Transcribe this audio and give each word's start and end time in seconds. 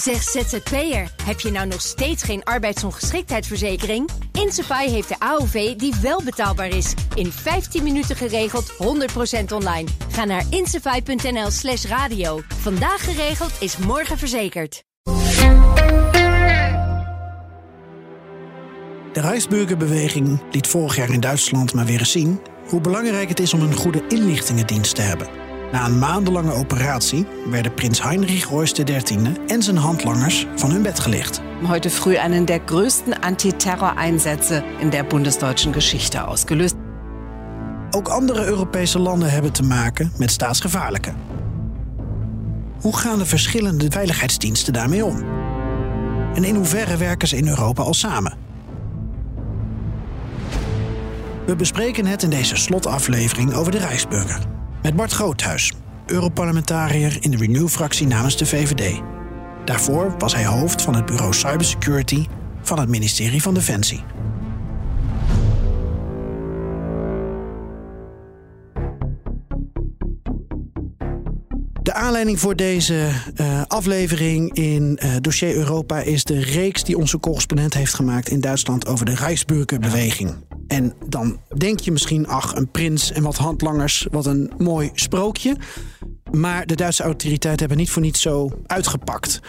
Zeg 0.00 0.22
ZZP'er, 0.22 1.12
heb 1.22 1.40
je 1.40 1.50
nou 1.50 1.66
nog 1.66 1.80
steeds 1.80 2.22
geen 2.22 2.44
arbeidsongeschiktheidsverzekering? 2.44 4.10
Insafai 4.32 4.90
heeft 4.90 5.08
de 5.08 5.18
AOV 5.18 5.74
die 5.76 5.94
wel 6.02 6.22
betaalbaar 6.22 6.68
is. 6.68 6.94
In 7.14 7.32
15 7.32 7.82
minuten 7.82 8.16
geregeld, 8.16 8.72
100% 8.72 8.76
online. 9.54 9.88
Ga 10.10 10.24
naar 10.24 10.44
insafai.nl 10.50 11.50
slash 11.50 11.84
radio. 11.84 12.40
Vandaag 12.60 13.04
geregeld 13.04 13.52
is 13.60 13.76
morgen 13.76 14.18
verzekerd. 14.18 14.84
De 19.12 19.20
Reichsbürgerbeweging 19.20 20.42
liet 20.52 20.66
vorig 20.66 20.96
jaar 20.96 21.10
in 21.10 21.20
Duitsland 21.20 21.74
maar 21.74 21.86
weer 21.86 21.98
eens 21.98 22.10
zien... 22.10 22.40
hoe 22.68 22.80
belangrijk 22.80 23.28
het 23.28 23.40
is 23.40 23.54
om 23.54 23.62
een 23.62 23.74
goede 23.74 24.02
inlichtingendienst 24.08 24.94
te 24.94 25.02
hebben... 25.02 25.49
Na 25.72 25.86
een 25.86 25.98
maandenlange 25.98 26.52
operatie 26.52 27.26
werden 27.50 27.74
prins 27.74 28.02
Heinrich 28.02 28.44
Royce 28.44 28.84
XIII 28.84 29.34
en 29.46 29.62
zijn 29.62 29.76
handlangers 29.76 30.46
van 30.56 30.70
hun 30.70 30.82
bed 30.82 31.00
gelicht. 31.00 31.40
Heute 31.66 31.90
früh 31.90 32.18
einen 32.18 32.44
der 32.44 32.60
größten 32.66 33.20
Antiterror-Einsätze 33.20 34.62
in 34.78 34.90
der 34.90 35.04
bundesdeutschen 35.04 35.72
Geschichte 35.72 36.18
ausgelöst. 36.18 36.74
Ook 37.90 38.08
andere 38.08 38.44
Europese 38.44 38.98
landen 38.98 39.30
hebben 39.30 39.52
te 39.52 39.62
maken 39.62 40.12
met 40.16 40.30
staatsgevaarlijke. 40.30 41.12
Hoe 42.80 42.96
gaan 42.96 43.18
de 43.18 43.26
verschillende 43.26 43.90
veiligheidsdiensten 43.90 44.72
daarmee 44.72 45.04
om? 45.04 45.24
En 46.34 46.44
in 46.44 46.54
hoeverre 46.54 46.96
werken 46.96 47.28
ze 47.28 47.36
in 47.36 47.48
Europa 47.48 47.82
al 47.82 47.94
samen? 47.94 48.36
We 51.46 51.56
bespreken 51.56 52.06
het 52.06 52.22
in 52.22 52.30
deze 52.30 52.56
slotaflevering 52.56 53.54
over 53.54 53.72
de 53.72 53.78
Rijksburger. 53.78 54.58
Met 54.82 54.96
Bart 54.96 55.12
Groothuis, 55.12 55.72
Europarlementariër 56.06 57.16
in 57.20 57.30
de 57.30 57.36
Renew-fractie 57.36 58.06
namens 58.06 58.36
de 58.36 58.46
VVD. 58.46 59.00
Daarvoor 59.64 60.14
was 60.18 60.34
hij 60.34 60.44
hoofd 60.44 60.82
van 60.82 60.94
het 60.94 61.06
bureau 61.06 61.34
Cybersecurity 61.34 62.26
van 62.62 62.78
het 62.80 62.88
ministerie 62.88 63.42
van 63.42 63.54
Defensie. 63.54 64.02
De 71.82 71.92
aanleiding 71.92 72.40
voor 72.40 72.56
deze 72.56 73.10
uh, 73.36 73.62
aflevering 73.66 74.54
in 74.54 74.98
uh, 75.02 75.16
Dossier 75.20 75.54
Europa 75.54 75.98
is 75.98 76.24
de 76.24 76.40
reeks 76.40 76.84
die 76.84 76.96
onze 76.98 77.18
correspondent 77.20 77.74
heeft 77.74 77.94
gemaakt 77.94 78.28
in 78.28 78.40
Duitsland 78.40 78.86
over 78.86 79.06
de 79.06 79.14
Rijksburgerbeweging. 79.14 80.34
En 80.70 80.92
dan 81.08 81.40
denk 81.56 81.80
je 81.80 81.92
misschien, 81.92 82.26
ach, 82.26 82.54
een 82.54 82.70
prins 82.70 83.12
en 83.12 83.22
wat 83.22 83.36
handlangers, 83.36 84.06
wat 84.10 84.26
een 84.26 84.52
mooi 84.58 84.90
sprookje. 84.94 85.56
Maar 86.30 86.66
de 86.66 86.74
Duitse 86.74 87.02
autoriteiten 87.02 87.58
hebben 87.60 87.76
niet 87.76 87.90
voor 87.90 88.02
niets 88.02 88.20
zo 88.20 88.50
uitgepakt. 88.66 89.40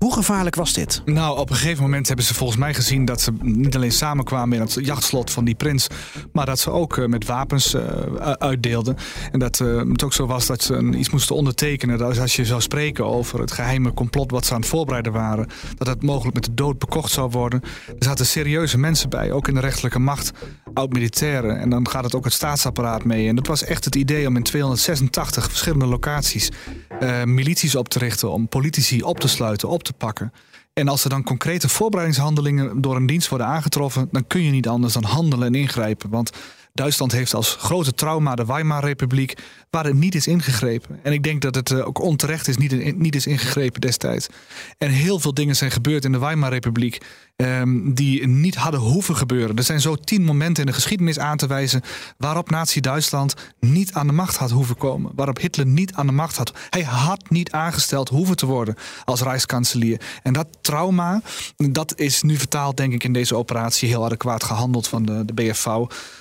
Hoe 0.00 0.12
gevaarlijk 0.12 0.54
was 0.54 0.72
dit? 0.72 1.02
Nou, 1.04 1.38
op 1.38 1.50
een 1.50 1.56
gegeven 1.56 1.82
moment 1.82 2.06
hebben 2.06 2.24
ze 2.24 2.34
volgens 2.34 2.58
mij 2.58 2.74
gezien 2.74 3.04
dat 3.04 3.20
ze 3.20 3.32
niet 3.40 3.76
alleen 3.76 3.92
samenkwamen 3.92 4.56
in 4.56 4.62
het 4.62 4.78
jachtslot 4.82 5.30
van 5.30 5.44
die 5.44 5.54
prins, 5.54 5.86
maar 6.32 6.46
dat 6.46 6.58
ze 6.58 6.70
ook 6.70 6.96
eh, 6.96 7.06
met 7.06 7.26
wapens 7.26 7.74
uh, 7.74 7.82
uitdeelden. 8.20 8.96
En 9.32 9.38
dat 9.38 9.60
uh, 9.60 9.82
het 9.90 10.04
ook 10.04 10.12
zo 10.12 10.26
was 10.26 10.46
dat 10.46 10.62
ze 10.62 10.90
iets 10.96 11.10
moesten 11.10 11.36
ondertekenen. 11.36 11.98
Dat 11.98 12.18
als 12.18 12.36
je 12.36 12.44
zou 12.44 12.60
spreken 12.60 13.06
over 13.06 13.40
het 13.40 13.52
geheime 13.52 13.94
complot 13.94 14.30
wat 14.30 14.46
ze 14.46 14.54
aan 14.54 14.60
het 14.60 14.68
voorbereiden 14.68 15.12
waren, 15.12 15.48
dat 15.76 15.86
het 15.86 16.02
mogelijk 16.02 16.34
met 16.34 16.44
de 16.44 16.54
dood 16.54 16.78
bekocht 16.78 17.12
zou 17.12 17.30
worden. 17.30 17.60
Er 17.86 18.04
zaten 18.04 18.26
serieuze 18.26 18.78
mensen 18.78 19.10
bij, 19.10 19.32
ook 19.32 19.48
in 19.48 19.54
de 19.54 19.60
rechterlijke 19.60 19.98
macht, 19.98 20.30
oud-militairen. 20.74 21.58
En 21.58 21.70
dan 21.70 21.88
gaat 21.88 22.04
het 22.04 22.14
ook 22.14 22.24
het 22.24 22.32
staatsapparaat 22.32 23.04
mee. 23.04 23.28
En 23.28 23.36
dat 23.36 23.46
was 23.46 23.64
echt 23.64 23.84
het 23.84 23.94
idee 23.94 24.26
om 24.26 24.36
in 24.36 24.42
286 24.42 25.48
verschillende 25.48 25.86
locaties 25.86 26.50
milities 27.24 27.74
op 27.74 27.88
te 27.88 27.98
richten, 27.98 28.30
om 28.30 28.48
politici 28.48 29.02
op 29.02 29.20
te 29.20 29.28
sluiten, 29.28 29.68
op 29.68 29.82
te 29.82 29.92
pakken. 29.92 30.32
En 30.72 30.88
als 30.88 31.04
er 31.04 31.10
dan 31.10 31.22
concrete 31.22 31.68
voorbereidingshandelingen 31.68 32.80
door 32.80 32.96
een 32.96 33.06
dienst 33.06 33.28
worden 33.28 33.46
aangetroffen, 33.46 34.08
dan 34.12 34.26
kun 34.26 34.42
je 34.42 34.50
niet 34.50 34.68
anders 34.68 34.92
dan 34.92 35.04
handelen 35.04 35.46
en 35.46 35.54
ingrijpen. 35.54 36.10
Want 36.10 36.30
Duitsland 36.72 37.12
heeft 37.12 37.34
als 37.34 37.56
grote 37.58 37.92
trauma 37.92 38.34
de 38.34 38.44
Weimar-republiek, 38.44 39.34
waar 39.70 39.84
het 39.84 39.94
niet 39.94 40.14
is 40.14 40.26
ingegrepen. 40.26 41.00
En 41.02 41.12
ik 41.12 41.22
denk 41.22 41.42
dat 41.42 41.54
het 41.54 41.70
eh, 41.70 41.86
ook 41.86 42.00
onterecht 42.00 42.48
is, 42.48 42.56
niet, 42.56 42.98
niet 42.98 43.14
is 43.14 43.26
ingegrepen 43.26 43.80
destijds. 43.80 44.28
En 44.78 44.90
heel 44.90 45.18
veel 45.18 45.34
dingen 45.34 45.56
zijn 45.56 45.70
gebeurd 45.70 46.04
in 46.04 46.12
de 46.12 46.18
Weimar-republiek 46.18 46.98
um, 47.40 47.94
die 47.94 48.26
niet 48.26 48.54
hadden 48.54 48.80
hoeven 48.80 49.16
gebeuren. 49.16 49.56
Er 49.56 49.62
zijn 49.62 49.80
zo 49.80 49.96
tien 49.96 50.24
momenten 50.24 50.62
in 50.62 50.68
de 50.68 50.76
geschiedenis 50.76 51.18
aan 51.18 51.36
te 51.36 51.46
wijzen 51.46 51.82
waarop 52.16 52.50
Nazi-Duitsland 52.50 53.34
niet 53.60 53.92
aan 53.92 54.06
de 54.06 54.12
macht 54.12 54.36
had 54.36 54.50
hoeven 54.50 54.76
komen. 54.76 55.12
Waarop 55.14 55.38
Hitler 55.38 55.66
niet 55.66 55.94
aan 55.94 56.06
de 56.06 56.12
macht 56.12 56.36
had. 56.36 56.52
Hij 56.70 56.82
had 56.82 57.30
niet 57.30 57.52
aangesteld 57.52 58.08
hoeven 58.08 58.36
te 58.36 58.46
worden 58.46 58.74
als 59.04 59.22
Rijkskanselier. 59.22 60.00
En 60.22 60.32
dat 60.32 60.46
trauma, 60.60 61.22
dat 61.56 61.98
is 61.98 62.22
nu 62.22 62.36
vertaald 62.36 62.76
denk 62.76 62.92
ik 62.92 63.04
in 63.04 63.12
deze 63.12 63.36
operatie 63.36 63.88
heel 63.88 64.04
adequaat 64.04 64.44
gehandeld 64.44 64.88
van 64.88 65.02
de, 65.02 65.24
de 65.24 65.32
BFV, 65.32 65.64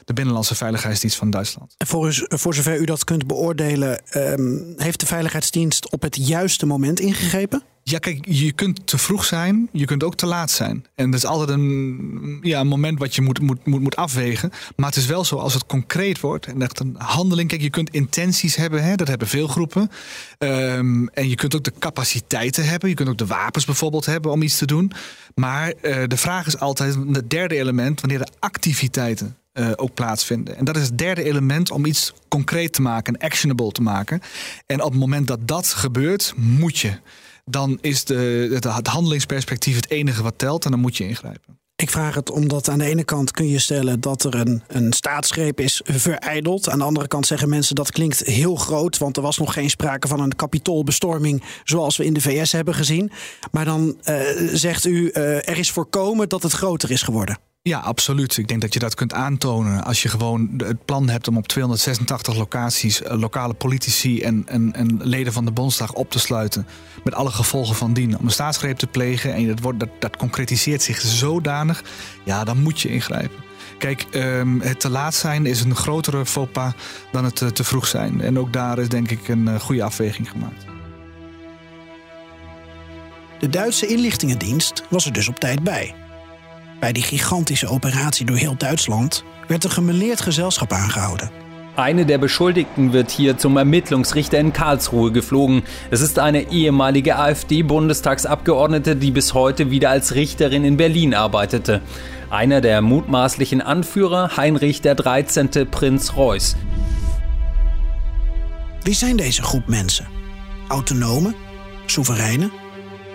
de 0.05 0.13
Binnenlandse 0.13 0.55
Veiligheidsdienst 0.55 1.17
van 1.17 1.29
Duitsland. 1.29 1.75
Voor, 1.77 2.25
voor 2.27 2.53
zover 2.53 2.79
u 2.79 2.85
dat 2.85 3.03
kunt 3.03 3.27
beoordelen, 3.27 4.01
um, 4.15 4.73
heeft 4.77 4.99
de 4.99 5.05
Veiligheidsdienst 5.05 5.91
op 5.91 6.01
het 6.01 6.27
juiste 6.27 6.65
moment 6.65 6.99
ingegrepen? 6.99 7.63
Ja, 7.89 7.99
kijk, 7.99 8.25
je 8.27 8.51
kunt 8.51 8.87
te 8.87 8.97
vroeg 8.97 9.25
zijn, 9.25 9.69
je 9.71 9.85
kunt 9.85 10.03
ook 10.03 10.15
te 10.15 10.25
laat 10.25 10.51
zijn. 10.51 10.85
En 10.95 11.11
dat 11.11 11.19
is 11.19 11.25
altijd 11.25 11.49
een, 11.49 12.39
ja, 12.41 12.59
een 12.59 12.67
moment 12.67 12.99
wat 12.99 13.15
je 13.15 13.21
moet, 13.21 13.41
moet, 13.41 13.65
moet, 13.65 13.81
moet 13.81 13.95
afwegen. 13.95 14.51
Maar 14.75 14.87
het 14.87 14.97
is 14.97 15.05
wel 15.05 15.25
zo, 15.25 15.35
als 15.35 15.53
het 15.53 15.65
concreet 15.65 16.19
wordt 16.19 16.45
en 16.45 16.61
echt 16.61 16.79
een 16.79 16.95
handeling. 16.97 17.49
Kijk, 17.49 17.61
je 17.61 17.69
kunt 17.69 17.89
intenties 17.89 18.55
hebben, 18.55 18.83
hè, 18.83 18.95
dat 18.95 19.07
hebben 19.07 19.27
veel 19.27 19.47
groepen. 19.47 19.89
Um, 20.37 21.09
en 21.09 21.29
je 21.29 21.35
kunt 21.35 21.55
ook 21.55 21.63
de 21.63 21.73
capaciteiten 21.79 22.65
hebben. 22.65 22.89
Je 22.89 22.95
kunt 22.95 23.09
ook 23.09 23.17
de 23.17 23.25
wapens 23.25 23.65
bijvoorbeeld 23.65 24.05
hebben 24.05 24.31
om 24.31 24.41
iets 24.41 24.57
te 24.57 24.65
doen. 24.65 24.91
Maar 25.35 25.73
uh, 25.81 26.03
de 26.07 26.17
vraag 26.17 26.47
is 26.47 26.59
altijd, 26.59 26.95
het 27.11 27.29
derde 27.29 27.55
element, 27.55 28.01
wanneer 28.01 28.19
de 28.19 28.31
activiteiten 28.39 29.37
uh, 29.53 29.71
ook 29.75 29.93
plaatsvinden. 29.93 30.57
En 30.57 30.65
dat 30.65 30.77
is 30.77 30.83
het 30.83 30.97
derde 30.97 31.23
element 31.23 31.71
om 31.71 31.85
iets 31.85 32.13
concreet 32.27 32.73
te 32.73 32.81
maken, 32.81 33.17
actionable 33.17 33.71
te 33.71 33.81
maken. 33.81 34.21
En 34.65 34.81
op 34.81 34.91
het 34.91 34.99
moment 34.99 35.27
dat 35.27 35.47
dat 35.47 35.67
gebeurt, 35.67 36.33
moet 36.35 36.79
je 36.79 36.93
dan 37.49 37.77
is 37.81 38.03
de, 38.03 38.49
het, 38.63 38.87
handelingsperspectief 38.87 39.75
het 39.75 39.89
enige 39.89 40.23
wat 40.23 40.37
telt 40.37 40.65
en 40.65 40.71
dan 40.71 40.79
moet 40.79 40.97
je 40.97 41.07
ingrijpen. 41.07 41.57
Ik 41.75 41.89
vraag 41.89 42.15
het 42.15 42.31
omdat 42.31 42.69
aan 42.69 42.77
de 42.77 42.85
ene 42.85 43.03
kant 43.03 43.31
kun 43.31 43.47
je 43.47 43.59
stellen 43.59 44.01
dat 44.01 44.23
er 44.23 44.35
een, 44.35 44.63
een 44.67 44.93
staatsgreep 44.93 45.59
is 45.59 45.81
vereideld. 45.85 46.69
Aan 46.69 46.77
de 46.77 46.85
andere 46.85 47.07
kant 47.07 47.27
zeggen 47.27 47.49
mensen 47.49 47.75
dat 47.75 47.91
klinkt 47.91 48.19
heel 48.19 48.55
groot, 48.55 48.97
want 48.97 49.17
er 49.17 49.23
was 49.23 49.37
nog 49.37 49.53
geen 49.53 49.69
sprake 49.69 50.07
van 50.07 50.19
een 50.19 50.35
kapitoolbestorming 50.35 51.43
zoals 51.63 51.97
we 51.97 52.05
in 52.05 52.13
de 52.13 52.21
VS 52.21 52.51
hebben 52.51 52.73
gezien. 52.73 53.11
Maar 53.51 53.65
dan 53.65 53.97
uh, 54.03 54.19
zegt 54.53 54.85
u 54.85 55.11
uh, 55.13 55.35
er 55.35 55.57
is 55.57 55.71
voorkomen 55.71 56.29
dat 56.29 56.43
het 56.43 56.51
groter 56.51 56.91
is 56.91 57.01
geworden. 57.01 57.37
Ja, 57.69 57.79
absoluut. 57.79 58.37
Ik 58.37 58.47
denk 58.47 58.61
dat 58.61 58.73
je 58.73 58.79
dat 58.79 58.95
kunt 58.95 59.13
aantonen 59.13 59.83
als 59.83 60.01
je 60.01 60.09
gewoon 60.09 60.49
het 60.57 60.85
plan 60.85 61.09
hebt 61.09 61.27
om 61.27 61.37
op 61.37 61.47
286 61.47 62.35
locaties 62.35 63.01
eh, 63.01 63.19
lokale 63.19 63.53
politici 63.53 64.21
en, 64.21 64.43
en, 64.47 64.73
en, 64.73 64.99
leden 65.03 65.33
van 65.33 65.45
de 65.45 65.51
Bondsdag 65.51 65.93
op 65.93 66.11
te 66.11 66.19
sluiten. 66.19 66.67
Met 67.03 67.13
alle 67.13 67.31
gevolgen 67.31 67.75
van 67.75 67.93
dien. 67.93 68.17
Om 68.17 68.25
een 68.25 68.31
staatsgreep 68.31 68.77
te 68.77 68.87
plegen 68.87 69.33
en 69.33 69.47
dat, 69.47 69.59
wordt, 69.59 69.79
dat, 69.79 69.89
dat 69.99 70.17
concretiseert 70.17 70.81
zich 70.81 71.01
zodanig. 71.01 71.83
Ja, 72.23 72.43
dan 72.43 72.61
moet 72.61 72.81
je 72.81 72.89
ingrijpen. 72.89 73.43
Kijk, 73.77 74.05
um, 74.13 74.61
het 74.61 74.79
te 74.79 74.89
laat 74.89 75.15
zijn 75.15 75.45
is 75.45 75.61
een 75.61 75.75
grotere 75.75 76.25
faux 76.25 76.51
pas 76.51 76.73
dan 77.11 77.23
het 77.23 77.35
te, 77.35 77.45
eh, 77.45 77.51
te 77.51 77.63
vroeg 77.63 77.87
zijn. 77.87 78.21
En 78.21 78.39
ook 78.39 78.53
daar 78.53 78.79
is 78.79 78.89
denk 78.89 79.11
ik 79.11 79.27
een 79.27 79.47
uh, 79.47 79.59
goede 79.59 79.83
afweging 79.83 80.29
gemaakt. 80.29 80.65
De 83.39 83.49
Duitse 83.49 83.87
inlichtingendienst 83.87 84.83
was 84.89 85.05
er 85.05 85.13
dus 85.13 85.27
op 85.27 85.39
tijd 85.39 85.63
bij. 85.63 85.95
Bij 86.79 86.91
die 86.91 87.03
gigantische 87.03 87.67
operatie 87.67 88.25
door 88.25 88.37
heel 88.37 88.57
Duitsland 88.57 89.23
werd 89.47 89.63
een 89.63 89.69
gemeleerd 89.69 90.21
gezelschap 90.21 90.71
aangehouden. 90.71 91.31
Eine 91.75 92.05
der 92.05 92.19
Beschuldigten 92.19 92.91
wird 92.91 93.11
hier 93.11 93.37
zum 93.37 93.57
Ermittlungsrichter 93.57 94.39
in 94.39 94.51
Karlsruhe 94.51 95.11
geflogen. 95.11 95.63
Es 95.89 96.01
ist 96.01 96.19
eine 96.19 96.49
ehemalige 96.51 97.15
AfD-Bundestagsabgeordnete, 97.15 98.95
die 98.95 99.11
bis 99.11 99.33
heute 99.33 99.69
wieder 99.69 99.89
als 99.89 100.13
Richterin 100.13 100.65
in 100.65 100.77
Berlin 100.77 101.13
arbeitete. 101.13 101.81
Einer 102.29 102.61
der 102.61 102.81
mutmaßlichen 102.81 103.61
Anführer, 103.61 104.35
Heinrich 104.35 104.81
der 104.81 104.95
13. 104.95 105.69
Prinz 105.71 106.15
Reuß. 106.15 106.55
Wie 108.83 108.95
zijn 108.95 109.17
deze 109.17 109.41
groep 109.41 109.67
mensen? 109.67 110.07
Autonome? 110.67 111.33
Soevereine? 111.85 112.49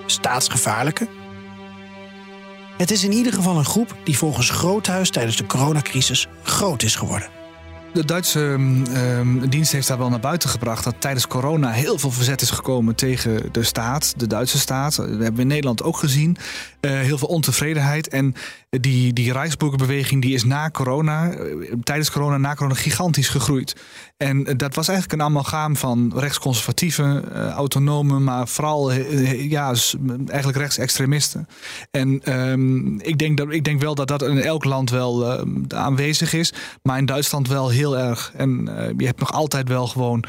Staatsgevaarlijke? 0.07 1.09
Het 2.85 2.93
is 2.93 3.05
in 3.05 3.13
ieder 3.13 3.33
geval 3.33 3.57
een 3.57 3.65
groep 3.65 3.97
die 4.05 4.19
volgens 4.19 4.51
Groothuis 4.51 5.11
tijdens 5.11 5.37
de 5.37 5.47
coronacrisis 5.47 6.29
groot 6.43 6.83
is 6.83 6.97
geworden. 6.97 7.29
De 7.95 8.05
Duitse 8.05 8.41
um, 8.41 9.49
dienst 9.49 9.73
heeft 9.73 9.89
daar 9.89 9.99
wel 9.99 10.09
naar 10.09 10.21
buiten 10.21 10.49
gebracht 10.49 10.85
dat 10.85 10.95
tijdens 10.99 11.27
corona 11.27 11.71
heel 11.71 11.99
veel 11.99 12.11
verzet 12.11 12.43
is 12.43 12.51
gekomen 12.51 12.95
tegen 12.95 13.53
de 13.53 13.63
staat, 13.63 14.15
de 14.17 14.27
Duitse 14.27 14.59
staat. 14.59 14.97
Dat 14.97 15.09
hebben 15.09 15.35
we 15.35 15.41
in 15.41 15.47
Nederland 15.47 15.83
ook 15.83 15.97
gezien. 15.97 16.37
Uh, 16.81 16.91
heel 16.91 17.19
veel 17.19 17.29
ontevredenheid. 17.29 18.09
En 18.09 18.35
die, 18.71 19.13
die 19.13 19.33
die 20.21 20.35
is 20.35 20.45
na 20.45 20.71
corona, 20.71 21.31
eh, 21.31 21.47
tijdens 21.83 22.11
corona, 22.11 22.37
na 22.37 22.55
corona 22.55 22.75
gigantisch 22.75 23.29
gegroeid. 23.29 23.77
En 24.17 24.45
dat 24.45 24.75
was 24.75 24.89
eigenlijk 24.89 25.21
een 25.21 25.27
amalgaam 25.27 25.77
van 25.77 26.13
rechtsconservatieven, 26.15 27.25
uh, 27.33 27.49
autonomen, 27.49 28.25
maar 28.25 28.49
vooral 28.49 28.93
ja, 28.93 29.75
eigenlijk 30.27 30.59
rechtsextremisten. 30.59 31.49
En 31.91 32.39
um, 32.49 33.01
ik, 33.01 33.19
denk 33.19 33.37
dat, 33.37 33.51
ik 33.51 33.65
denk 33.65 33.81
wel 33.81 33.95
dat 33.95 34.09
dat 34.09 34.23
in 34.23 34.41
elk 34.41 34.65
land 34.65 34.91
wel 34.91 35.45
aanwezig 35.69 36.33
is, 36.33 36.53
maar 36.83 36.99
in 36.99 37.07
Duitsland 37.07 37.49
wel 37.49 37.69
heel 37.69 37.84
erg. 37.93 38.33
En 38.37 38.69
uh, 38.69 38.89
je 38.97 39.07
hebt 39.07 39.21
nog 39.21 39.33
altijd 39.33 39.69
wel 39.69 39.87
gewoon 39.87 40.25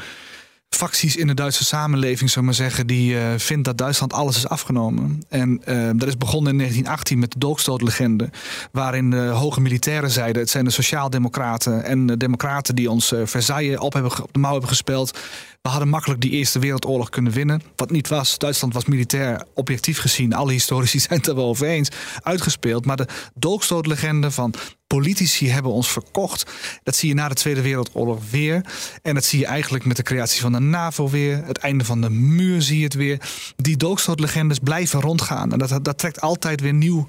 facties 0.76 1.16
in 1.16 1.26
de 1.26 1.34
Duitse 1.34 1.64
samenleving, 1.64 2.30
zou 2.30 2.44
maar 2.44 2.54
zeggen, 2.54 2.86
die 2.86 3.14
uh, 3.14 3.22
vindt 3.36 3.64
dat 3.64 3.78
Duitsland 3.78 4.12
alles 4.12 4.36
is 4.36 4.48
afgenomen. 4.48 5.22
En 5.28 5.62
uh, 5.68 5.90
dat 5.96 6.08
is 6.08 6.16
begonnen 6.16 6.52
in 6.52 6.58
1918 6.58 7.18
met 7.18 7.32
de 7.32 7.38
dolkstootlegende, 7.38 8.30
waarin 8.72 9.10
de 9.10 9.16
hoge 9.16 9.60
militairen 9.60 10.10
zeiden: 10.10 10.42
het 10.42 10.50
zijn 10.50 10.64
de 10.64 10.70
sociaaldemocraten 10.70 11.84
en 11.84 12.06
de 12.06 12.16
democraten 12.16 12.74
die 12.74 12.90
ons 12.90 13.12
uh, 13.12 13.20
Versailles 13.24 13.78
op, 13.78 13.92
hebben, 13.92 14.22
op 14.22 14.32
de 14.32 14.38
mouw 14.38 14.50
hebben 14.50 14.68
gespeeld. 14.68 15.18
We 15.62 15.68
hadden 15.68 15.88
makkelijk 15.88 16.20
die 16.20 16.30
Eerste 16.30 16.58
Wereldoorlog 16.58 17.08
kunnen 17.08 17.32
winnen. 17.32 17.62
Wat 17.76 17.90
niet 17.90 18.08
was. 18.08 18.38
Duitsland 18.38 18.74
was 18.74 18.84
militair 18.84 19.44
objectief 19.54 19.98
gezien. 19.98 20.34
Alle 20.34 20.52
historici 20.52 20.98
zijn 21.08 21.18
het 21.18 21.28
er 21.28 21.34
wel 21.34 21.48
over 21.48 21.66
eens. 21.66 21.88
Uitgespeeld. 22.22 22.86
Maar 22.86 22.96
de 22.96 23.06
dolkstootlegende 23.34 24.30
van 24.30 24.54
politici 24.86 25.50
hebben 25.50 25.72
ons 25.72 25.90
verkocht. 25.90 26.50
Dat 26.82 26.96
zie 26.96 27.08
je 27.08 27.14
na 27.14 27.28
de 27.28 27.34
Tweede 27.34 27.62
Wereldoorlog 27.62 28.30
weer. 28.30 28.64
En 29.02 29.14
dat 29.14 29.24
zie 29.24 29.38
je 29.38 29.46
eigenlijk 29.46 29.84
met 29.84 29.96
de 29.96 30.02
creatie 30.02 30.40
van 30.40 30.52
de 30.52 30.58
NAVO 30.60 31.08
weer. 31.08 31.44
Het 31.44 31.58
einde 31.58 31.84
van 31.84 32.00
de 32.00 32.10
muur 32.10 32.62
zie 32.62 32.78
je 32.78 32.84
het 32.84 32.94
weer. 32.94 33.20
Die 33.56 33.76
dolkstootlegendes 33.76 34.58
blijven 34.58 35.00
rondgaan. 35.00 35.52
En 35.52 35.58
dat, 35.58 35.84
dat 35.84 35.98
trekt 35.98 36.20
altijd 36.20 36.60
weer 36.60 36.74
nieuw 36.74 37.06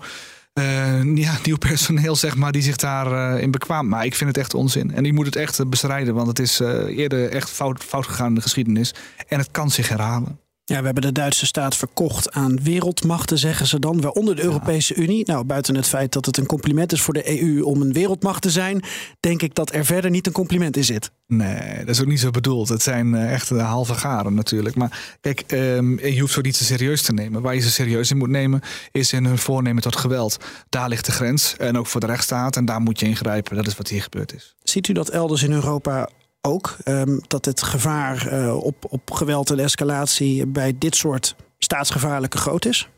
uh, 0.53 1.15
ja, 1.15 1.37
nieuw 1.43 1.57
personeel, 1.57 2.15
zeg 2.15 2.35
maar, 2.35 2.51
die 2.51 2.61
zich 2.61 2.75
daarin 2.75 3.35
uh, 3.35 3.41
in 3.41 3.51
bekwaam. 3.51 3.87
Maar 3.87 4.05
ik 4.05 4.15
vind 4.15 4.29
het 4.29 4.37
echt 4.37 4.53
onzin. 4.53 4.93
En 4.93 5.03
die 5.03 5.13
moet 5.13 5.25
het 5.25 5.35
echt 5.35 5.69
bestrijden, 5.69 6.13
want 6.13 6.27
het 6.27 6.39
is 6.39 6.59
eerder 6.59 7.29
echt 7.29 7.49
fout, 7.49 7.83
fout 7.83 8.05
gegaan 8.05 8.27
in 8.27 8.35
de 8.35 8.41
geschiedenis. 8.41 8.93
En 9.27 9.37
het 9.39 9.51
kan 9.51 9.71
zich 9.71 9.89
herhalen. 9.89 10.46
Ja, 10.69 10.79
we 10.79 10.85
hebben 10.85 11.03
de 11.03 11.11
Duitse 11.11 11.45
staat 11.45 11.75
verkocht 11.75 12.31
aan 12.31 12.63
wereldmachten, 12.63 13.37
zeggen 13.37 13.67
ze 13.67 13.79
dan, 13.79 14.01
waaronder 14.01 14.35
de 14.35 14.43
Europese 14.43 14.95
Unie. 14.95 15.25
Nou, 15.25 15.43
buiten 15.43 15.75
het 15.75 15.87
feit 15.87 16.13
dat 16.13 16.25
het 16.25 16.37
een 16.37 16.45
compliment 16.45 16.91
is 16.91 17.01
voor 17.01 17.13
de 17.13 17.41
EU 17.41 17.61
om 17.61 17.81
een 17.81 17.93
wereldmacht 17.93 18.41
te 18.41 18.49
zijn, 18.49 18.83
denk 19.19 19.41
ik 19.41 19.55
dat 19.55 19.73
er 19.73 19.85
verder 19.85 20.11
niet 20.11 20.27
een 20.27 20.33
compliment 20.33 20.77
in 20.77 20.83
zit. 20.83 21.11
Nee, 21.27 21.77
dat 21.77 21.87
is 21.87 22.01
ook 22.01 22.07
niet 22.07 22.19
zo 22.19 22.31
bedoeld. 22.31 22.69
Het 22.69 22.81
zijn 22.81 23.13
uh, 23.13 23.33
echt 23.33 23.51
uh, 23.51 23.69
halve 23.69 23.93
garen 23.93 24.33
natuurlijk. 24.33 24.75
Maar 24.75 25.17
kijk, 25.21 25.51
um, 25.51 25.99
je 25.99 26.19
hoeft 26.19 26.33
zo 26.33 26.41
niet 26.41 26.57
te 26.57 26.63
serieus 26.63 27.01
te 27.01 27.13
nemen. 27.13 27.41
Waar 27.41 27.55
je 27.55 27.61
ze 27.61 27.71
serieus 27.71 28.11
in 28.11 28.17
moet 28.17 28.29
nemen, 28.29 28.61
is 28.91 29.13
in 29.13 29.25
hun 29.25 29.37
voornemen 29.37 29.81
tot 29.81 29.95
geweld. 29.95 30.37
Daar 30.69 30.89
ligt 30.89 31.05
de 31.05 31.11
grens. 31.11 31.55
En 31.57 31.77
ook 31.77 31.87
voor 31.87 32.01
de 32.01 32.07
rechtsstaat. 32.07 32.55
En 32.55 32.65
daar 32.65 32.81
moet 32.81 32.99
je 32.99 33.05
ingrijpen. 33.05 33.55
Dat 33.55 33.67
is 33.67 33.77
wat 33.77 33.87
hier 33.87 34.01
gebeurd 34.01 34.33
is. 34.33 34.55
Ziet 34.63 34.87
u 34.87 34.93
dat 34.93 35.09
elders 35.09 35.43
in 35.43 35.51
Europa 35.51 36.09
ook. 36.47 36.75
Um, 36.85 37.21
dat 37.27 37.45
het 37.45 37.63
gevaar 37.63 38.33
uh, 38.33 38.55
op, 38.55 38.85
op 38.89 39.11
geweld 39.11 39.49
en 39.49 39.59
escalatie 39.59 40.45
bij 40.45 40.75
dit 40.77 40.95
soort 40.95 41.35
staatsgevaarlijke 41.57 42.37
groot 42.37 42.65
is? 42.65 42.89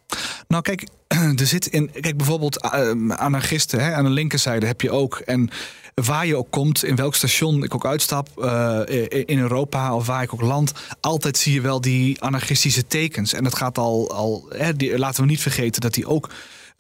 Nou, 0.48 0.64
kijk, 0.64 0.88
er 1.42 1.48
zit 1.48 1.66
in. 1.66 1.92
Kijk, 1.92 2.18
bijvoorbeeld 2.18 2.64
uh, 2.64 3.18
anarchisten 3.18 3.80
hè, 3.80 3.94
aan 3.94 4.04
de 4.04 4.10
linkerzijde 4.10 4.66
heb 4.66 4.82
je 4.82 4.92
ook. 4.92 5.20
En 5.26 5.50
waar 5.94 6.26
je 6.26 6.36
ook 6.36 6.52
komt, 6.52 6.84
in 6.84 6.96
welk 6.96 7.16
station 7.16 7.64
ik 7.64 7.76
ook 7.76 7.86
uitstap 7.86 8.30
uh, 8.38 8.82
in 9.26 9.40
Europa 9.40 9.96
of 9.96 10.06
waar 10.06 10.24
ik 10.24 10.34
ook 10.34 10.42
land, 10.42 10.72
altijd 11.02 11.38
zie 11.38 11.54
je 11.54 11.62
wel 11.62 11.82
die 11.82 12.22
anarchistische 12.22 12.88
tekens. 12.88 13.34
En 13.34 13.44
dat 13.44 13.56
gaat 13.56 13.78
al, 13.78 14.12
al 14.12 14.46
hè, 14.50 14.76
die, 14.76 15.00
laten 15.00 15.24
we 15.24 15.30
niet 15.30 15.42
vergeten 15.42 15.82
dat 15.82 15.94
die 15.94 16.08
ook 16.08 16.30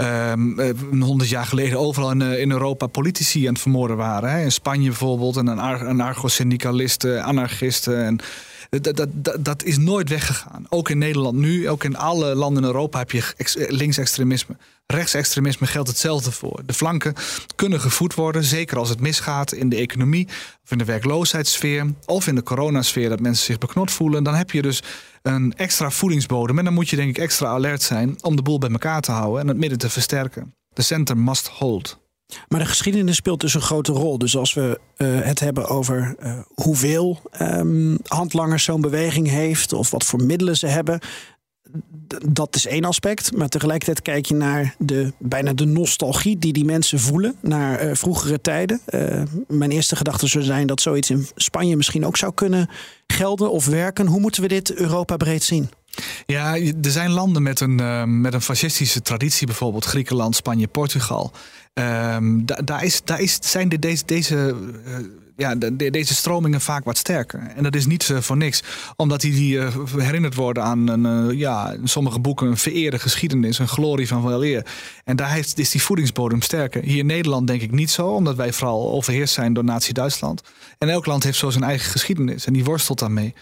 um, 0.02 0.56
jaar 1.30 1.46
geleden 1.46 1.80
overal 1.80 2.12
in, 2.12 2.22
in, 2.22 2.52
Europa 2.52 2.88
politici 2.88 3.46
aan 3.46 3.54
het 3.54 3.62
vermoorden 3.62 3.98
waren. 3.98 4.32
Hè? 4.32 4.44
In 4.44 4.52
Spanje 4.52 4.88
bijvoorbeeld, 4.88 5.38
en 5.38 5.48
een 5.48 5.60
anarcho-syndicalisten, 5.60 7.24
anarchisten. 7.24 8.06
En 8.06 8.20
dat, 8.70 9.08
dat, 9.14 9.46
dat, 9.46 9.64
is 9.64 9.78
nooit 9.78 10.10
weggegaan. 10.10 10.66
Ook 10.70 10.90
in 10.90 10.98
Nederland 10.98 11.38
nu, 11.38 11.70
ook 11.70 11.84
in 11.84 11.98
alle 11.98 12.36
landen 12.36 12.64
in 12.64 12.70
Europa 12.70 13.00
heb 13.00 13.12
je 13.12 13.34
linksextremisme. 13.70 14.58
Rechtsextremisme 14.86 15.68
geldt 15.68 15.90
hetzelfde 15.90 16.32
voor. 16.32 16.62
De 16.66 16.74
flanken 16.74 17.14
kunnen 17.56 17.80
gevoed 17.80 18.14
worden, 18.14 18.44
zeker 18.44 18.78
als 18.78 18.90
het 18.90 19.00
misgaat 19.00 19.52
in 19.52 19.70
de 19.70 19.76
economie 19.76 20.28
of 20.64 20.72
in 20.72 20.78
de 20.78 20.86
werkloosheidssfeer 20.86 21.86
of 22.06 22.28
in 22.28 22.36
de 22.36 22.44
coronasfeer 22.44 23.10
dat 23.10 23.20
mensen 23.20 23.46
zich 23.46 23.58
beknot 23.58 23.92
voelen. 23.92 24.24
Dan 24.24 24.36
heb 24.36 24.52
je 24.52 24.62
dus 24.62 24.84
een 25.22 25.54
extra 25.56 25.92
voedingsbodem 25.92 26.58
en 26.58 26.64
dan 26.64 26.74
moet 26.74 26.90
je 26.90 26.96
denk 26.96 27.10
ik 27.10 27.18
extra 27.18 27.48
alert 27.48 27.82
zijn 27.82 28.24
om 28.24 28.36
de 28.36 28.42
boel 28.42 28.58
bij 28.58 28.70
elkaar 28.70 29.02
te 29.02 29.12
houden 29.12 29.42
en 29.42 29.48
het 29.48 29.58
midden 29.58 29.78
te 29.78 29.90
versterken. 29.90 30.54
De 30.74 30.82
center 30.82 31.18
must 31.18 31.48
hold. 31.48 32.00
Maar 32.48 32.60
de 32.60 32.66
geschiedenis 32.66 33.16
speelt 33.16 33.40
dus 33.40 33.54
een 33.54 33.62
grote 33.62 33.92
rol. 33.92 34.18
Dus 34.18 34.38
als 34.38 34.54
we 34.54 34.80
uh, 34.98 35.08
het 35.22 35.40
hebben 35.40 35.68
over 35.68 36.16
uh, 36.24 36.40
hoeveel 36.54 37.22
um, 37.42 37.98
handlangers 38.08 38.64
zo'n 38.64 38.82
beweging 38.82 39.30
heeft 39.30 39.74
of 39.74 39.92
wat 39.92 40.04
voor 40.04 40.24
middelen 40.24 40.58
ze 40.58 40.68
hebben, 40.68 41.00
dat 42.26 42.56
is 42.56 42.66
één 42.66 42.86
aspect. 42.86 43.36
Maar 43.36 43.48
tegelijkertijd 43.48 44.02
kijk 44.02 44.26
je 44.26 44.34
naar 44.34 44.76
de, 44.78 45.14
bijna 45.18 45.54
de 45.54 45.66
nostalgie 45.66 46.38
die 46.38 46.54
die 46.54 46.66
mensen 46.66 47.00
voelen 47.00 47.36
naar 47.42 47.86
uh, 47.86 47.96
vroegere 47.96 48.42
tijden. 48.42 48.82
Mijn 49.48 49.72
eerste 49.72 49.96
gedachte 49.96 50.28
zou 50.28 50.44
zijn 50.44 50.68
dat 50.68 50.82
zoiets 50.82 51.10
in 51.10 51.28
Spanje 51.36 51.76
misschien 51.76 52.06
ook 52.06 52.18
zou 52.18 52.34
kunnen 52.34 52.70
gelden 53.08 53.52
of 53.52 53.66
werken. 53.66 54.08
Hoe 54.08 54.20
moeten 54.20 54.42
we 54.42 54.48
dit 54.48 54.74
Europa 54.74 55.18
breed 55.18 55.44
zien? 55.44 55.70
Ja, 56.26 56.56
er 56.56 56.92
zijn 56.92 57.12
landen 57.12 57.44
met 57.44 57.60
een, 57.60 58.22
met 58.22 58.34
een 58.34 58.42
fascistische 58.42 59.02
traditie, 59.02 59.48
bijvoorbeeld 59.48 59.86
Griekenland, 59.86 60.36
Spanje, 60.36 60.68
Portugal. 60.68 61.32
Da, 61.74 62.56
daar, 62.64 62.84
is, 62.84 63.02
daar 63.04 63.20
is, 63.22 63.38
zijn 63.42 63.70
de, 63.70 63.80
deze, 63.80 64.06
deze 64.06 64.56
uh, 64.88 64.96
ja, 65.38 65.56
de, 65.56 65.76
deze 65.76 66.16
stromingen 66.16 66.62
vaak 66.62 66.84
wat 66.84 66.98
sterker. 66.98 67.40
En 67.56 67.64
dat 67.64 67.76
is 67.76 67.86
niet 67.86 68.10
uh, 68.10 68.18
voor 68.18 68.38
niks. 68.38 68.64
Omdat 68.96 69.22
die, 69.22 69.34
die 69.34 69.56
uh, 69.56 69.68
herinnerd 69.98 70.36
worden 70.36 70.64
aan 70.64 70.88
een, 70.88 71.38
ja, 71.38 71.72
in 71.72 71.88
sommige 71.88 72.20
boeken 72.20 72.48
een 72.48 72.58
vereerde 72.58 73.00
geschiedenis, 73.00 73.60
een 73.60 73.68
glorie 73.68 74.08
van 74.08 74.26
weleer. 74.26 74.66
En 75.04 75.16
daar 75.16 75.32
heeft, 75.32 75.60
is 75.60 75.70
die 75.70 75.82
voedingsbodem 75.82 76.42
sterker. 76.42 76.84
Hier 76.84 76.98
in 76.98 77.06
Nederland 77.06 77.48
denk 77.48 77.62
ik 77.62 77.72
niet 77.72 77.92
zo, 77.92 78.08
omdat 78.08 78.36
wij 78.36 78.54
vooral 78.54 78.92
overheerst 78.92 79.34
zijn 79.34 79.54
door 79.54 79.64
Nazi-Duitsland. 79.64 80.42
En 80.78 80.90
elk 80.90 81.06
land 81.06 81.24
heeft 81.24 81.38
zo 81.38 81.50
zijn 81.50 81.64
eigen 81.64 81.92
geschiedenis 81.92 82.46
en 82.46 82.54
die 82.54 82.64
worstelt 82.64 83.00
daarmee. 83.00 83.34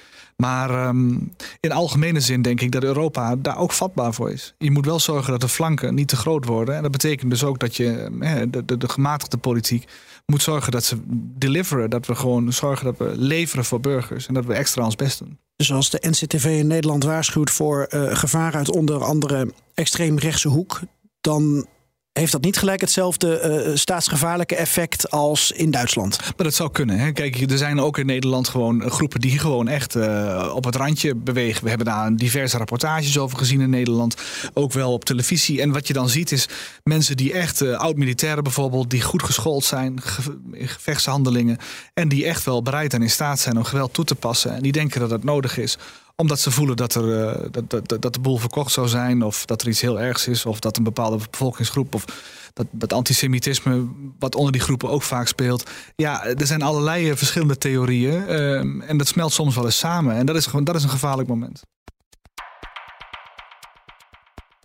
Maar 0.44 0.88
um, 0.88 1.34
in 1.60 1.72
algemene 1.72 2.20
zin 2.20 2.42
denk 2.42 2.62
ik 2.62 2.72
dat 2.72 2.84
Europa 2.84 3.36
daar 3.36 3.58
ook 3.58 3.72
vatbaar 3.72 4.14
voor 4.14 4.32
is. 4.32 4.54
Je 4.58 4.72
moet 4.72 4.86
wel 4.86 5.00
zorgen 5.00 5.32
dat 5.32 5.42
de 5.42 5.48
flanken 5.48 5.96
niet 5.96 6.08
te 6.08 6.16
groot 6.16 6.46
worden. 6.46 6.76
En 6.76 6.82
dat 6.82 6.92
betekent 6.92 7.30
dus 7.30 7.44
ook 7.44 7.60
dat 7.60 7.76
je 7.76 8.10
de, 8.50 8.66
de, 8.66 8.78
de 8.78 8.90
gematigde 8.90 9.38
politiek 9.38 9.88
moet 10.26 10.42
zorgen 10.42 10.72
dat 10.72 10.84
ze 10.84 10.98
deliveren. 11.38 11.90
Dat 11.90 12.06
we 12.06 12.16
gewoon 12.16 12.54
zorgen 12.54 12.86
dat 12.86 12.98
we 12.98 13.12
leveren 13.16 13.66
voor 13.66 13.80
burgers. 13.80 14.28
En 14.28 14.34
dat 14.34 14.46
we 14.46 14.54
extra 14.54 14.84
ons 14.84 14.96
best 14.96 15.20
doen. 15.20 15.38
Dus 15.56 15.72
als 15.72 15.90
de 15.90 16.08
NCTV 16.10 16.46
in 16.46 16.68
Nederland 16.68 17.04
waarschuwt 17.04 17.50
voor 17.50 17.88
uh, 17.90 18.16
gevaar 18.16 18.56
uit 18.56 18.72
onder 18.72 19.04
andere 19.04 19.54
extreemrechtse 19.74 20.48
hoek, 20.48 20.80
dan 21.22 21.68
heeft 22.18 22.32
dat 22.32 22.42
niet 22.42 22.58
gelijk 22.58 22.82
hetzelfde 22.82 23.64
uh, 23.68 23.76
staatsgevaarlijke 23.76 24.56
effect 24.56 25.12
als 25.12 25.52
in 25.52 25.72
Duitsland? 25.72 26.20
Maar 26.20 26.46
dat 26.46 26.54
zou 26.54 26.72
kunnen. 26.72 27.00
Hè? 27.00 27.12
Kijk, 27.12 27.52
er 27.52 27.58
zijn 27.58 27.80
ook 27.80 27.98
in 27.98 28.06
Nederland 28.06 28.48
gewoon 28.48 28.90
groepen 28.90 29.22
die 29.22 29.40
gewoon 29.40 29.68
echt 29.68 29.96
uh, 29.96 30.52
op 30.54 30.64
het 30.64 30.76
randje 30.76 31.16
bewegen. 31.16 31.64
We 31.64 31.70
hebben 31.70 31.88
daar 31.88 32.16
diverse 32.16 32.58
rapportages 32.58 33.18
over 33.18 33.38
gezien 33.38 33.62
in 33.62 33.70
Nederland. 33.70 34.16
Ook 34.54 34.74
wel 34.74 34.94
op 34.94 35.06
televisie. 35.06 35.62
En 35.62 35.72
wat 35.72 35.88
je 35.88 35.94
dan 35.94 36.10
ziet 36.10 36.32
is 36.32 36.48
mensen 36.84 37.18
die 37.18 37.34
echt, 37.34 37.62
oud-militairen 37.62 38.44
bijvoorbeeld, 38.44 38.90
die 38.90 39.02
goed 39.02 39.24
geschoold 39.24 39.64
zijn, 39.64 40.02
ge 40.02 40.38
gevechtshandelingen. 40.52 41.58
En 41.94 42.08
die 42.08 42.26
echt 42.26 42.44
wel 42.44 42.62
bereid 42.62 42.94
en 42.94 43.02
in 43.02 43.10
staat 43.10 43.40
zijn 43.40 43.58
om 43.58 43.64
geweld 43.64 43.94
toe 43.94 44.06
te 44.06 44.16
passen. 44.16 44.56
En 44.56 44.62
die 44.62 44.72
denken 44.72 45.00
dat 45.00 45.10
dat 45.10 45.24
nodig 45.24 45.58
is 45.58 45.78
omdat 46.22 46.40
ze 46.40 46.52
voelen 46.52 46.76
dat, 46.76 46.96
er, 46.96 47.04
uh, 47.04 47.46
dat, 47.52 47.90
dat, 47.90 48.02
dat 48.02 48.14
de 48.14 48.20
boel 48.20 48.38
verkocht 48.38 48.72
zou 48.72 48.88
zijn, 48.88 49.24
of 49.24 49.46
dat 49.46 49.62
er 49.62 49.68
iets 49.68 49.82
heel 49.82 50.00
ergs 50.00 50.28
is, 50.28 50.46
of 50.46 50.60
dat 50.60 50.78
een 50.78 50.84
bepaalde 50.84 51.20
bevolkingsgroep, 51.32 51.96
of 51.96 52.06
dat, 52.54 52.68
dat 52.72 52.94
antisemitisme, 52.94 53.88
wat 54.20 54.36
onder 54.36 54.52
die 54.52 54.62
groepen 54.62 54.90
ook 54.90 55.04
vaak 55.04 55.28
speelt. 55.28 55.70
Ja, 55.96 56.26
er 56.26 56.48
zijn 56.48 56.62
allerlei 56.62 57.18
verschillende 57.18 57.58
theorieën. 57.58 58.24
Uh, 58.30 58.90
en 58.90 58.98
dat 58.98 59.08
smelt 59.08 59.34
soms 59.34 59.56
wel 59.56 59.66
eens 59.66 59.78
samen. 59.78 60.16
En 60.16 60.26
dat 60.26 60.36
is, 60.36 60.48
dat 60.64 60.76
is 60.76 60.84
een 60.84 60.90
gevaarlijk 60.90 61.30
moment. 61.30 61.62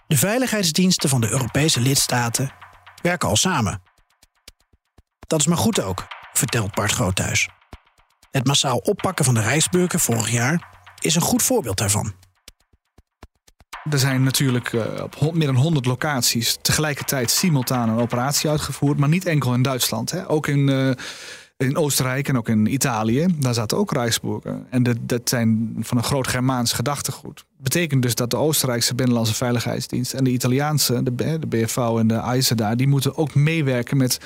De 0.07 0.17
veiligheidsdiensten 0.17 1.09
van 1.09 1.21
de 1.21 1.31
Europese 1.31 1.81
lidstaten 1.81 2.53
werken 3.03 3.29
al 3.29 3.37
samen. 3.37 3.83
Dat 5.27 5.41
is 5.41 5.47
maar 5.47 5.59
goed 5.59 5.83
ook, 5.83 6.07
vertelt 6.33 6.75
Bart 6.75 6.93
Groothuis. 6.93 7.49
Het 8.31 8.47
massaal 8.47 8.77
oppakken 8.77 9.25
van 9.25 9.35
de 9.35 9.41
reisburger 9.41 10.01
vorig 10.01 10.31
jaar 10.31 10.72
is 11.03 11.15
een 11.15 11.23
goed 11.23 11.43
voorbeeld 11.43 11.79
daarvan. 11.79 12.13
Er 13.91 13.99
zijn 13.99 14.23
natuurlijk 14.23 14.73
uh, 14.73 14.85
op 15.19 15.35
meer 15.35 15.47
dan 15.47 15.57
100 15.57 15.87
locaties 15.87 16.59
tegelijkertijd 16.63 17.31
simultaan 17.31 17.89
een 17.89 18.01
operatie 18.01 18.51
uitgevoerd, 18.51 18.99
maar 18.99 19.09
niet 19.09 19.27
enkel 19.27 19.55
in 19.55 19.63
Duitsland. 19.63 20.11
Hè. 20.11 20.29
Ook 20.29 20.47
in 20.47 20.69
uh, 20.69 20.91
In 21.67 21.77
Oostenrijk 21.77 22.29
en 22.29 22.37
ook 22.37 22.49
in 22.49 22.73
Italië, 22.73 23.27
daar 23.39 23.55
zaten 23.55 23.79
ook 23.79 23.93
Rijksburgen. 23.93 24.67
En 24.71 24.83
dat, 24.83 24.97
dat 25.01 25.29
zijn 25.29 25.77
van 25.81 25.97
een 25.97 26.05
groot 26.05 26.29
Germaans 26.29 26.73
gedachtegoed. 26.73 27.45
Betekent 27.59 28.03
dus 28.03 28.15
dat 28.15 28.31
de 28.31 28.37
Oostenrijkse 28.37 28.95
Binnenlandse 28.95 29.35
Veiligheidsdienst 29.35 30.13
en 30.13 30.25
de 30.25 30.31
Italiaanse, 30.31 31.03
de, 31.03 31.39
BFV 31.49 31.77
en 31.77 32.07
de 32.07 32.15
IJzer 32.15 32.57
daar, 32.57 32.77
die 32.77 32.89
moeten 32.89 33.17
ook 33.17 33.35
meewerken 33.35 33.97
met 33.97 34.19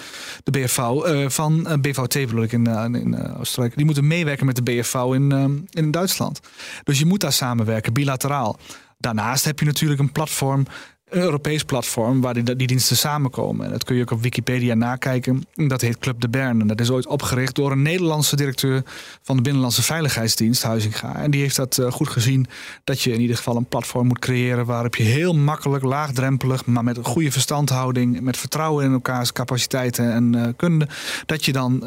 de 0.45 0.50
BFV 0.50 0.78
uh, 0.78 1.28
van 1.28 1.66
uh, 1.69 1.73
BVT 1.73 2.26
bedoel 2.26 2.43
ik 2.43 2.52
in, 2.52 2.69
uh, 2.69 2.85
in 2.93 3.37
Oostenrijk. 3.38 3.76
Die 3.76 3.85
moeten 3.85 4.07
meewerken 4.07 4.47
met 4.47 4.57
de 4.57 4.62
BFV 4.62 4.95
in, 4.95 5.69
in 5.71 5.90
Duitsland. 5.90 6.40
Dus 6.85 6.99
je 6.99 7.07
moet 7.07 7.21
daar 7.21 7.33
samenwerken, 7.33 7.93
bilateraal. 7.93 8.59
Daarnaast 8.99 9.45
heb 9.45 9.59
je 9.59 9.64
natuurlijk 9.64 10.00
een 10.00 10.12
platform 10.12 10.66
een 11.07 11.21
Europees 11.21 11.63
platform 11.63 12.21
waar 12.21 12.35
die, 12.35 12.57
die 12.57 12.67
diensten 12.67 12.97
samenkomen. 12.97 13.67
En 13.67 13.73
dat 13.73 13.85
kun 13.85 13.97
je 13.97 14.03
ook 14.03 14.11
op 14.11 14.23
Wikipedia 14.23 14.75
nakijken. 14.75 15.47
Dat 15.55 15.81
heet 15.81 15.99
Club 15.99 16.21
de 16.21 16.29
Bern. 16.29 16.61
En 16.61 16.67
dat 16.67 16.81
is 16.81 16.91
ooit 16.91 17.07
opgericht 17.07 17.55
door 17.55 17.73
een 17.73 17.83
Nederlandse 17.83 18.37
directeur 18.37 18.83
van 19.23 19.37
de 19.37 19.43
Binnenlandse 19.43 19.83
Veiligheidsdienst, 19.83 20.63
Huizinga. 20.63 21.17
En 21.17 21.31
die 21.31 21.41
heeft 21.41 21.57
dat 21.57 21.77
uh, 21.77 21.93
goed 21.93 22.09
gezien 22.09 22.47
dat 22.85 23.01
je 23.01 23.13
in 23.13 23.21
ieder 23.21 23.37
geval 23.37 23.57
een 23.57 23.65
platform 23.67 24.07
moet 24.07 24.19
creëren 24.19 24.67
waarop 24.67 24.97
je 24.97 25.03
heel 25.03 25.35
makkelijk, 25.35 25.85
laagdrempelig, 25.85 26.67
maar 26.67 26.85
met 26.85 26.97
een 26.97 27.05
goede 27.05 27.33
verstandhouding, 27.33 28.21
met 28.21 28.37
vertrouwen 28.37 28.85
in 28.85 28.93
elkaars 28.93 29.33
capaciteiten 29.33 30.13
en 30.13 30.37
uh, 30.37 30.47
kunde, 30.57 30.89
dat 31.27 31.45
je 31.45 31.53
dan 31.53 31.83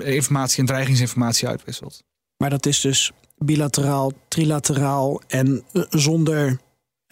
uh, 0.00 0.14
informatie 0.14 0.58
en 0.58 0.66
dreigingsinformatie 0.66 1.48
uitwisselt. 1.48 2.02
Maar 2.36 2.50
dat 2.50 2.66
is 2.66 2.80
dus 2.80 3.12
bilateraal, 3.38 4.12
trilateraal 4.28 5.20
en 5.26 5.62
zonder 5.90 6.58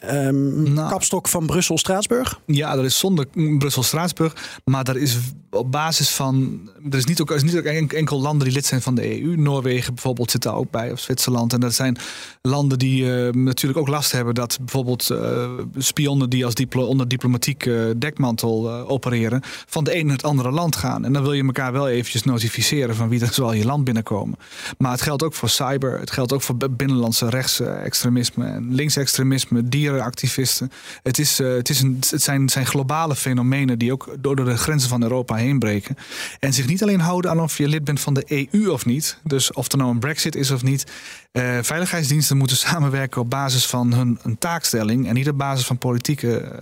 Um, 0.04 0.72
nou, 0.72 0.88
kapstok 0.88 1.28
van 1.28 1.46
Brussel-Straatsburg? 1.46 2.40
Ja, 2.46 2.74
dat 2.74 2.84
is 2.84 2.98
zonder 2.98 3.26
Brussel-Straatsburg. 3.58 4.60
Maar 4.64 4.84
daar 4.84 4.96
is 4.96 5.18
op 5.50 5.72
basis 5.72 6.10
van. 6.10 6.60
Er 6.90 6.98
is 6.98 7.04
niet 7.04 7.20
ook, 7.20 7.30
is 7.30 7.42
niet 7.42 7.56
ook 7.56 7.64
enkel 7.64 8.20
landen 8.20 8.44
die 8.44 8.54
lid 8.54 8.66
zijn 8.66 8.82
van 8.82 8.94
de 8.94 9.22
EU. 9.22 9.36
Noorwegen 9.36 9.94
bijvoorbeeld 9.94 10.30
zit 10.30 10.42
daar 10.42 10.54
ook 10.54 10.70
bij, 10.70 10.92
of 10.92 11.00
Zwitserland. 11.00 11.52
En 11.52 11.60
dat 11.60 11.74
zijn 11.74 11.96
landen 12.42 12.78
die 12.78 13.04
uh, 13.04 13.32
natuurlijk 13.32 13.80
ook 13.80 13.88
last 13.88 14.12
hebben 14.12 14.34
dat 14.34 14.58
bijvoorbeeld 14.60 15.10
uh, 15.12 15.50
spionnen 15.76 16.30
die 16.30 16.44
als 16.44 16.54
onder 16.72 17.08
diplomatieke 17.08 17.70
uh, 17.70 17.94
dekmantel 17.96 18.70
opereren, 18.70 19.40
van 19.66 19.84
de 19.84 19.96
een 19.96 20.06
naar 20.06 20.16
het 20.16 20.24
andere 20.24 20.50
land 20.50 20.76
gaan. 20.76 21.04
En 21.04 21.12
dan 21.12 21.22
wil 21.22 21.32
je 21.32 21.44
elkaar 21.44 21.72
wel 21.72 21.88
eventjes 21.88 22.22
notificeren 22.22 22.94
van 22.94 23.08
wie 23.08 23.20
er 23.20 23.32
zal 23.32 23.52
je 23.52 23.64
land 23.64 23.84
binnenkomen. 23.84 24.38
Maar 24.78 24.92
het 24.92 25.02
geldt 25.02 25.22
ook 25.22 25.34
voor 25.34 25.48
cyber, 25.48 26.00
het 26.00 26.10
geldt 26.10 26.32
ook 26.32 26.42
voor 26.42 26.56
binnenlandse 26.70 27.28
rechtsextremisme 27.28 28.44
en 28.44 28.74
linksextremisme, 28.74 29.68
dieren 29.68 30.02
activisten. 30.02 30.70
Het, 31.02 31.18
is, 31.18 31.38
het, 31.38 31.68
is 31.68 31.80
een, 31.80 31.96
het 32.10 32.22
zijn, 32.22 32.48
zijn 32.48 32.66
globale 32.66 33.16
fenomenen 33.16 33.78
die 33.78 33.92
ook 33.92 34.16
door 34.20 34.36
de 34.36 34.56
grenzen 34.56 34.88
van 34.88 35.02
Europa 35.02 35.38
heen 35.40 35.58
breken. 35.58 35.96
En 36.38 36.52
zich 36.52 36.66
niet 36.66 36.82
alleen 36.82 37.00
houden 37.00 37.30
aan 37.30 37.40
of 37.40 37.58
je 37.58 37.68
lid 37.68 37.84
bent 37.84 38.00
van 38.00 38.14
de 38.14 38.48
EU 38.50 38.68
of 38.68 38.86
niet. 38.86 39.18
Dus 39.22 39.52
of 39.52 39.72
er 39.72 39.78
nou 39.78 39.90
een 39.90 39.98
brexit 39.98 40.34
is 40.34 40.50
of 40.50 40.62
niet. 40.62 40.84
Uh, 41.32 41.58
veiligheidsdiensten 41.62 42.36
moeten 42.36 42.56
samenwerken 42.68 43.20
op 43.20 43.30
basis 43.30 43.66
van 43.66 43.92
hun 43.92 44.18
een 44.22 44.38
taakstelling. 44.38 45.08
En 45.08 45.14
niet 45.14 45.28
op 45.28 45.38
basis 45.38 45.66
van 45.66 45.78
politieke 45.78 46.40
uh, 46.42 46.58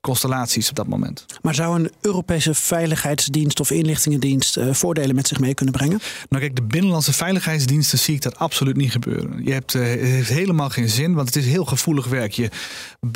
constellaties 0.00 0.68
op 0.68 0.76
dat 0.76 0.86
moment. 0.86 1.26
Maar 1.42 1.54
zou 1.54 1.80
een 1.80 1.90
Europese 2.00 2.54
veiligheidsdienst 2.54 3.60
of 3.60 3.70
inlichtingendienst 3.70 4.58
voordelen 4.70 5.14
met 5.14 5.28
zich 5.28 5.40
mee 5.40 5.54
kunnen 5.54 5.74
brengen? 5.74 6.00
Nou 6.28 6.42
kijk, 6.42 6.56
de 6.56 6.62
binnenlandse 6.62 7.12
veiligheidsdiensten 7.12 7.98
zie 7.98 8.14
ik 8.14 8.22
dat 8.22 8.38
absoluut 8.38 8.76
niet 8.76 8.90
gebeuren. 8.90 9.44
Je 9.44 9.52
hebt, 9.52 9.72
het 9.72 9.82
heeft 9.82 10.28
helemaal 10.28 10.70
geen 10.70 10.88
zin, 10.88 11.14
want 11.14 11.26
het 11.26 11.36
is 11.36 11.46
heel 11.46 11.64
gevoelig 11.64 12.06
werk. 12.06 12.32
Je, 12.32 12.50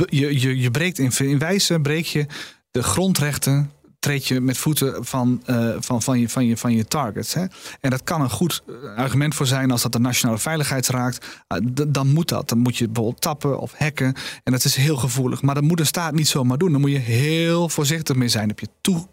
je, 0.06 0.40
je, 0.40 0.60
je 0.60 0.70
breekt 0.70 0.98
in, 0.98 1.12
in 1.16 1.38
wijze 1.38 1.80
breek 1.80 2.06
je 2.06 2.26
de 2.70 2.82
grondrechten 2.82 3.70
treed 4.04 4.26
je 4.26 4.40
met 4.40 4.58
voeten 4.58 5.04
van, 5.04 5.42
uh, 5.46 5.74
van, 5.78 6.02
van, 6.02 6.20
je, 6.20 6.28
van, 6.28 6.46
je, 6.46 6.56
van 6.56 6.74
je 6.74 6.84
targets. 6.84 7.34
Hè? 7.34 7.44
En 7.80 7.90
dat 7.90 8.02
kan 8.02 8.20
een 8.20 8.30
goed 8.30 8.62
eh, 8.66 8.96
argument 8.96 9.34
voor 9.34 9.46
zijn 9.46 9.70
als 9.70 9.82
dat 9.82 9.92
de 9.92 9.98
nationale 9.98 10.38
veiligheid 10.38 10.88
raakt. 10.88 11.26
Uh, 11.48 11.58
dan 11.88 12.12
moet 12.12 12.28
dat. 12.28 12.48
Dan 12.48 12.58
moet 12.58 12.76
je 12.76 12.86
bijvoorbeeld 12.86 13.20
tappen 13.20 13.58
of 13.58 13.72
hacken. 13.72 14.14
En 14.42 14.52
dat 14.52 14.64
is 14.64 14.76
heel 14.76 14.96
gevoelig. 14.96 15.42
Maar 15.42 15.54
dat 15.54 15.64
moet 15.64 15.80
een 15.80 15.86
staat 15.86 16.12
niet 16.12 16.28
zomaar 16.28 16.58
doen. 16.58 16.72
Dan 16.72 16.80
moet 16.80 16.90
je 16.90 16.98
heel 16.98 17.68
voorzichtig 17.68 18.16
mee 18.16 18.28
zijn. 18.28 18.48
Heb 18.48 18.60
je 18.60 18.68
toe 18.80 19.06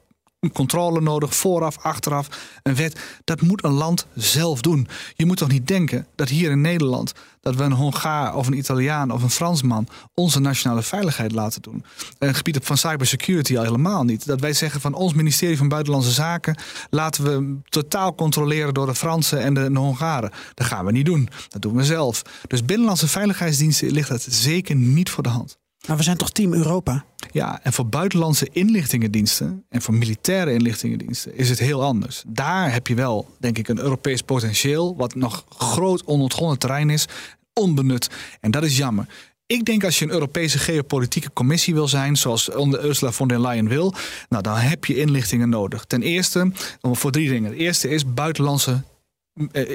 controle 0.53 1.01
nodig, 1.01 1.35
vooraf, 1.35 1.77
achteraf. 1.77 2.27
Een 2.63 2.75
wet, 2.75 2.99
dat 3.23 3.41
moet 3.41 3.63
een 3.63 3.71
land 3.71 4.07
zelf 4.15 4.61
doen. 4.61 4.87
Je 5.15 5.25
moet 5.25 5.37
toch 5.37 5.51
niet 5.51 5.67
denken 5.67 6.07
dat 6.15 6.29
hier 6.29 6.51
in 6.51 6.61
Nederland... 6.61 7.13
dat 7.41 7.55
we 7.55 7.63
een 7.63 7.71
Hongaar 7.71 8.35
of 8.35 8.47
een 8.47 8.57
Italiaan 8.57 9.11
of 9.11 9.23
een 9.23 9.29
Fransman... 9.29 9.87
onze 10.13 10.39
nationale 10.39 10.81
veiligheid 10.81 11.31
laten 11.31 11.61
doen. 11.61 11.83
Een 12.19 12.35
gebied 12.35 12.59
van 12.61 12.77
cybersecurity 12.77 13.57
al 13.57 13.63
helemaal 13.63 14.03
niet. 14.03 14.25
Dat 14.25 14.39
wij 14.39 14.53
zeggen 14.53 14.81
van 14.81 14.93
ons 14.93 15.13
ministerie 15.13 15.57
van 15.57 15.67
Buitenlandse 15.67 16.11
Zaken... 16.11 16.57
laten 16.89 17.23
we 17.23 17.59
totaal 17.69 18.15
controleren 18.15 18.73
door 18.73 18.85
de 18.85 18.95
Fransen 18.95 19.41
en 19.41 19.53
de, 19.53 19.71
de 19.71 19.79
Hongaren. 19.79 20.31
Dat 20.53 20.67
gaan 20.67 20.85
we 20.85 20.91
niet 20.91 21.05
doen. 21.05 21.29
Dat 21.49 21.61
doen 21.61 21.75
we 21.75 21.83
zelf. 21.83 22.21
Dus 22.47 22.65
binnenlandse 22.65 23.07
veiligheidsdiensten 23.07 23.91
ligt 23.91 24.09
dat 24.09 24.25
zeker 24.29 24.75
niet 24.75 25.09
voor 25.09 25.23
de 25.23 25.29
hand. 25.29 25.59
Maar 25.87 25.97
we 25.97 26.03
zijn 26.03 26.17
toch 26.17 26.29
Team 26.29 26.53
Europa? 26.53 27.05
Ja, 27.31 27.59
en 27.63 27.73
voor 27.73 27.87
buitenlandse 27.87 28.49
inlichtingendiensten 28.51 29.63
en 29.69 29.81
voor 29.81 29.93
militaire 29.93 30.53
inlichtingendiensten 30.53 31.37
is 31.37 31.49
het 31.49 31.59
heel 31.59 31.83
anders. 31.83 32.23
Daar 32.27 32.73
heb 32.73 32.87
je 32.87 32.95
wel, 32.95 33.29
denk 33.39 33.57
ik, 33.57 33.67
een 33.67 33.79
Europees 33.79 34.21
potentieel, 34.21 34.95
wat 34.95 35.15
nog 35.15 35.45
groot 35.49 36.03
onontgonnen 36.05 36.59
terrein 36.59 36.89
is, 36.89 37.05
onbenut. 37.53 38.09
En 38.39 38.51
dat 38.51 38.63
is 38.63 38.77
jammer. 38.77 39.05
Ik 39.45 39.65
denk 39.65 39.83
als 39.83 39.99
je 39.99 40.05
een 40.05 40.11
Europese 40.11 40.57
geopolitieke 40.57 41.33
commissie 41.33 41.73
wil 41.73 41.87
zijn, 41.87 42.15
zoals 42.15 42.49
Ursula 42.55 43.11
von 43.11 43.27
der 43.27 43.41
Leyen 43.41 43.67
wil, 43.67 43.93
nou 44.29 44.43
dan 44.43 44.55
heb 44.55 44.85
je 44.85 44.95
inlichtingen 44.95 45.49
nodig. 45.49 45.85
Ten 45.85 46.01
eerste, 46.01 46.51
voor 46.81 47.11
drie 47.11 47.29
dingen. 47.29 47.51
Het 47.51 47.59
eerste 47.59 47.89
is 47.89 48.13
buitenlandse 48.13 48.83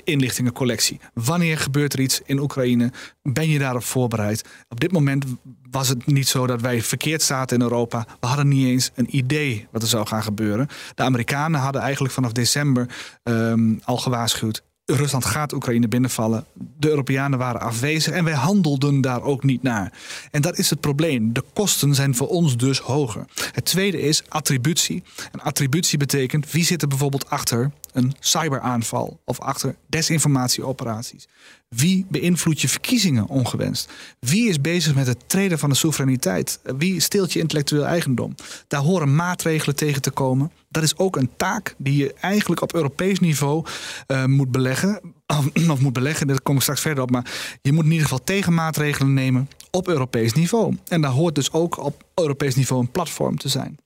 inlichtingencollectie. 0.05 1.01
Wanneer 1.15 1.59
gebeurt 1.59 1.93
er 1.93 2.01
iets 2.01 2.21
in 2.25 2.39
Oekraïne? 2.39 2.93
Ben 3.23 3.49
je 3.49 3.59
daarop 3.59 3.85
voorbereid? 3.85 4.45
Op 4.69 4.81
dit 4.81 4.93
moment 4.93 5.25
was 5.71 5.89
het 5.89 6.07
niet 6.07 6.29
zo 6.29 6.47
dat 6.47 6.61
wij 6.61 6.83
verkeerd 6.83 7.23
zaten 7.23 7.57
in 7.57 7.63
Europa. 7.63 8.07
We 8.21 8.27
hadden 8.27 8.49
niet 8.49 8.67
eens 8.67 8.91
een 8.95 9.17
idee 9.17 9.67
wat 9.71 9.83
er 9.83 9.89
zou 9.89 10.07
gaan 10.07 10.23
gebeuren. 10.23 10.69
De 10.95 11.03
Amerikanen 11.03 11.61
hadden 11.61 11.83
eigenlijk 11.83 12.15
vanaf 12.15 12.33
december 12.33 12.89
um, 13.23 13.81
al 13.85 13.97
gewaarschuwd. 13.97 14.63
Rusland 14.87 15.25
gaat 15.25 15.53
Oekraïne 15.53 15.89
binnenvallen. 15.89 16.45
De 16.55 16.89
Europeanen 16.89 17.39
waren 17.39 17.61
afwezig 17.61 18.13
en 18.13 18.25
wij 18.25 18.35
handelden 18.35 19.01
daar 19.01 19.23
ook 19.23 19.45
niet 19.45 19.63
naar. 19.63 19.93
En 20.31 20.43
dat 20.43 20.59
is 20.59 20.71
het 20.71 20.81
probleem. 20.81 21.33
De 21.33 21.45
kosten 21.53 21.95
zijn 21.95 22.15
voor 22.15 22.29
ons 22.29 22.57
dus 22.57 22.79
hoger. 22.79 23.25
Het 23.53 23.65
tweede 23.65 24.01
is 24.01 24.23
attributie. 24.29 25.03
En 25.33 25.41
attributie 25.41 25.99
betekent 25.99 26.51
wie 26.53 26.65
zit 26.65 26.83
er 26.83 26.89
bijvoorbeeld 26.89 27.31
achter 27.31 27.71
een 27.97 28.15
cyberaanval 28.21 29.21
of 29.25 29.41
achter 29.41 29.77
desinformatieoperaties. 29.87 31.29
Wie 31.69 32.07
beïnvloedt 32.09 32.61
je 32.61 32.69
verkiezingen 32.69 33.27
ongewenst? 33.27 33.91
Wie 34.19 34.49
is 34.49 34.61
bezig 34.61 34.95
met 34.95 35.07
het 35.07 35.29
treden 35.29 35.59
van 35.59 35.71
de 35.71 35.77
soevereiniteit? 35.77 36.61
Wie 36.77 37.01
steelt 37.01 37.33
je 37.33 37.39
intellectueel 37.39 37.85
eigendom? 37.85 38.35
Daar 38.69 38.81
horen 38.81 39.15
maatregelen 39.15 39.77
tegen 39.77 40.03
te 40.03 40.11
komen. 40.11 40.51
Dat 40.69 40.83
is 40.83 40.99
ook 40.99 41.17
een 41.17 41.31
taak 41.37 41.75
die 41.79 41.97
je 41.97 42.15
eigenlijk 42.15 42.63
op 42.63 42.75
Europees 42.75 43.21
niveau 43.21 43.65
uh, 44.07 44.25
moet 44.25 44.51
beleggen. 44.51 45.01
Of 45.71 45.81
moet 45.81 45.93
beleggen, 45.93 46.27
daar 46.27 46.43
kom 46.43 46.57
ik 46.57 46.63
straks 46.63 46.81
verder 46.81 47.03
op. 47.03 47.11
Maar 47.11 47.59
je 47.63 47.73
moet 47.73 47.85
in 47.85 47.91
ieder 47.91 48.05
geval 48.05 48.25
tegenmaatregelen 48.25 49.15
nemen 49.15 49.49
op 49.71 49.89
Europees 49.89 50.33
niveau. 50.33 50.77
En 50.89 51.01
daar 51.01 51.11
hoort 51.11 51.35
dus 51.35 51.53
ook 51.53 51.85
op 51.85 52.05
Europees 52.15 52.55
niveau 52.55 52.83
een 52.83 52.91
platform 52.91 53.39
te 53.39 53.49
zijn. 53.49 53.79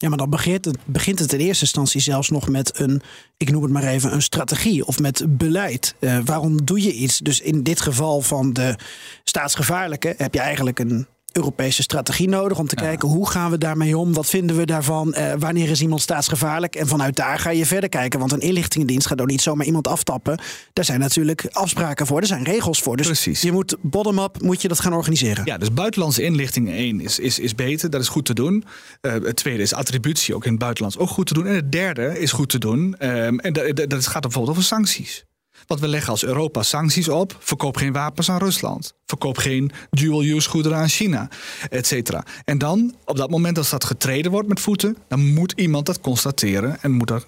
Ja, 0.00 0.08
maar 0.08 0.18
dan 0.18 0.30
begint 0.30 0.64
het, 0.64 0.78
begint 0.84 1.18
het 1.18 1.32
in 1.32 1.38
eerste 1.38 1.64
instantie 1.64 2.00
zelfs 2.00 2.30
nog 2.30 2.48
met 2.48 2.78
een, 2.78 3.02
ik 3.36 3.50
noem 3.50 3.62
het 3.62 3.72
maar 3.72 3.82
even, 3.82 4.12
een 4.12 4.22
strategie 4.22 4.86
of 4.86 4.98
met 4.98 5.24
beleid. 5.28 5.94
Uh, 6.00 6.18
waarom 6.24 6.64
doe 6.64 6.82
je 6.82 6.92
iets? 6.92 7.18
Dus 7.18 7.40
in 7.40 7.62
dit 7.62 7.80
geval 7.80 8.20
van 8.20 8.52
de 8.52 8.76
staatsgevaarlijke 9.24 10.14
heb 10.16 10.34
je 10.34 10.40
eigenlijk 10.40 10.78
een 10.78 11.06
Europese 11.38 11.82
strategie 11.82 12.28
nodig 12.28 12.58
om 12.58 12.66
te 12.66 12.74
kijken 12.74 13.08
hoe 13.08 13.30
gaan 13.30 13.50
we 13.50 13.58
daarmee 13.58 13.98
om, 13.98 14.12
wat 14.12 14.26
vinden 14.26 14.56
we 14.56 14.66
daarvan, 14.66 15.14
uh, 15.18 15.32
wanneer 15.38 15.70
is 15.70 15.80
iemand 15.80 16.00
staatsgevaarlijk 16.00 16.74
en 16.74 16.86
vanuit 16.86 17.16
daar 17.16 17.38
ga 17.38 17.50
je 17.50 17.66
verder 17.66 17.88
kijken. 17.88 18.18
Want 18.18 18.32
een 18.32 18.40
inlichtingendienst 18.40 19.06
gaat 19.06 19.20
ook 19.20 19.26
niet 19.26 19.42
zomaar 19.42 19.66
iemand 19.66 19.88
aftappen. 19.88 20.40
Daar 20.72 20.84
zijn 20.84 21.00
natuurlijk 21.00 21.46
afspraken 21.52 22.06
voor, 22.06 22.20
er 22.20 22.26
zijn 22.26 22.44
regels 22.44 22.80
voor. 22.80 22.96
Dus 22.96 23.06
Precies. 23.06 23.40
je 23.40 23.52
moet 23.52 23.76
bottom-up 23.82 24.42
moet 24.42 24.62
je 24.62 24.68
dat 24.68 24.80
gaan 24.80 24.92
organiseren. 24.92 25.44
Ja, 25.44 25.58
dus 25.58 25.72
buitenlandse 25.72 26.22
inlichting 26.22 26.70
één 26.70 27.00
is, 27.00 27.18
is, 27.18 27.38
is 27.38 27.54
beter, 27.54 27.90
dat 27.90 28.00
is 28.00 28.08
goed 28.08 28.24
te 28.24 28.34
doen. 28.34 28.64
Uh, 29.02 29.12
het 29.12 29.36
tweede 29.36 29.62
is 29.62 29.74
attributie, 29.74 30.34
ook 30.34 30.44
in 30.44 30.50
het 30.50 30.60
buitenland, 30.60 30.98
ook 30.98 31.08
goed 31.08 31.26
te 31.26 31.34
doen. 31.34 31.46
En 31.46 31.54
het 31.54 31.72
derde 31.72 32.20
is 32.20 32.32
goed 32.32 32.48
te 32.48 32.58
doen, 32.58 32.96
um, 32.98 33.40
en 33.40 33.52
dat, 33.52 33.90
dat 33.90 34.06
gaat 34.06 34.22
bijvoorbeeld 34.22 34.56
over 34.56 34.68
sancties. 34.68 35.26
Want 35.68 35.80
we 35.80 35.88
leggen 35.88 36.10
als 36.10 36.24
Europa 36.24 36.62
sancties 36.62 37.08
op. 37.08 37.36
Verkoop 37.38 37.76
geen 37.76 37.92
wapens 37.92 38.30
aan 38.30 38.38
Rusland. 38.38 38.94
Verkoop 39.06 39.38
geen 39.38 39.70
dual-use 39.90 40.48
goederen 40.48 40.78
aan 40.78 40.88
China, 40.88 41.28
et 41.70 41.86
cetera. 41.86 42.24
En 42.44 42.58
dan, 42.58 42.94
op 43.04 43.16
dat 43.16 43.30
moment 43.30 43.58
als 43.58 43.70
dat 43.70 43.84
getreden 43.84 44.30
wordt 44.30 44.48
met 44.48 44.60
voeten, 44.60 44.96
dan 45.08 45.32
moet 45.32 45.52
iemand 45.56 45.86
dat 45.86 46.00
constateren 46.00 46.82
en 46.82 46.90
moet 46.90 47.10
er 47.10 47.24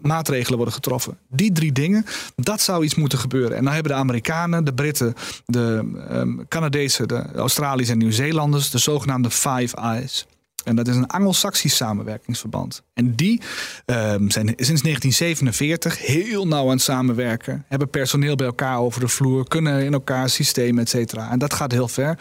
maatregelen 0.00 0.56
worden 0.56 0.74
getroffen. 0.74 1.18
Die 1.28 1.52
drie 1.52 1.72
dingen, 1.72 2.04
dat 2.36 2.60
zou 2.60 2.84
iets 2.84 2.94
moeten 2.94 3.18
gebeuren. 3.18 3.56
En 3.56 3.64
dan 3.64 3.72
hebben 3.72 3.92
de 3.92 3.98
Amerikanen, 3.98 4.64
de 4.64 4.74
Britten, 4.74 5.14
de 5.46 5.90
um, 6.10 6.48
Canadezen, 6.48 7.08
de 7.08 7.24
Australiërs 7.34 7.88
en 7.88 7.98
Nieuw-Zeelanders 7.98 8.70
de 8.70 8.78
zogenaamde 8.78 9.30
Five 9.30 9.76
Eyes. 9.76 10.26
En 10.64 10.76
dat 10.76 10.88
is 10.88 10.96
een 10.96 11.06
Anglo-Saxisch 11.06 11.76
samenwerkingsverband. 11.76 12.82
En 12.94 13.14
die 13.14 13.40
ehm, 13.86 14.28
zijn 14.28 14.46
sinds 14.46 14.82
1947 14.82 16.06
heel 16.06 16.46
nauw 16.46 16.64
aan 16.64 16.70
het 16.70 16.82
samenwerken. 16.82 17.64
Hebben 17.68 17.90
personeel 17.90 18.36
bij 18.36 18.46
elkaar 18.46 18.78
over 18.78 19.00
de 19.00 19.08
vloer. 19.08 19.48
Kunnen 19.48 19.84
in 19.84 19.92
elkaar 19.92 20.28
systemen, 20.28 20.82
et 20.82 20.88
cetera. 20.88 21.30
En 21.30 21.38
dat 21.38 21.54
gaat 21.54 21.72
heel 21.72 21.88
ver. 21.88 22.18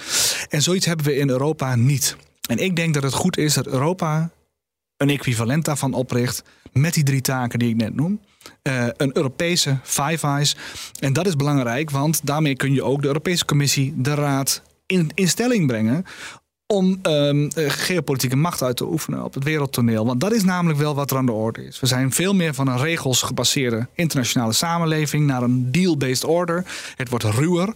En 0.50 0.62
zoiets 0.62 0.86
hebben 0.86 1.06
we 1.06 1.16
in 1.16 1.30
Europa 1.30 1.76
niet. 1.76 2.16
En 2.50 2.58
ik 2.58 2.76
denk 2.76 2.94
dat 2.94 3.04
het 3.04 3.14
goed 3.14 3.38
is 3.38 3.54
dat 3.54 3.68
Europa 3.68 4.30
een 4.98 5.10
equivalent 5.10 5.66
daarvan 5.66 5.94
opricht. 5.94 6.44
Met 6.72 6.94
die 6.94 7.04
drie 7.04 7.22
taken 7.22 7.60
die 7.60 7.70
ik 7.70 7.76
net 7.76 7.96
noem. 7.96 8.20
Uh, 8.64 8.88
een 8.98 9.18
Europese 9.18 9.78
Five 9.84 10.28
Eyes. 10.28 10.56
En 11.00 11.14
dat 11.14 11.28
is 11.28 11.36
belangrijk, 11.36 11.90
want 11.90 12.26
daarmee 12.26 12.56
kun 12.56 12.74
je 12.74 12.84
ook 12.84 13.02
de 13.02 13.08
Europese 13.08 13.46
Commissie, 13.46 13.94
de 13.98 14.14
Raad 14.14 14.62
in, 14.86 15.12
in 15.14 15.28
stelling 15.28 15.68
brengen 15.68 16.06
om 16.74 17.00
um, 17.04 17.50
geopolitieke 17.56 18.36
macht 18.36 18.62
uit 18.62 18.78
te 18.78 18.86
oefenen 18.86 19.24
op 19.24 19.34
het 19.34 19.44
wereldtoneel. 19.44 20.06
Want 20.06 20.22
dat 20.22 20.32
is 20.32 20.44
namelijk 20.44 20.80
wel 20.80 20.96
wat 20.96 21.12
er 21.12 21.18
aan 21.18 21.26
de 21.26 21.32
orde 21.32 21.66
is. 21.66 21.80
We 21.80 21.88
zijn 21.88 22.12
veel 22.12 22.34
meer 22.34 22.54
van 22.54 22.68
een 22.68 22.78
regels 22.78 23.22
gebaseerde 23.22 23.88
internationale 23.94 24.54
samenleving 24.54 25.26
naar 25.26 25.44
een 25.44 25.72
deal-based 25.72 26.24
order. 26.24 26.66
Het 26.96 27.10
wordt 27.10 27.24
ruwer. 27.24 27.74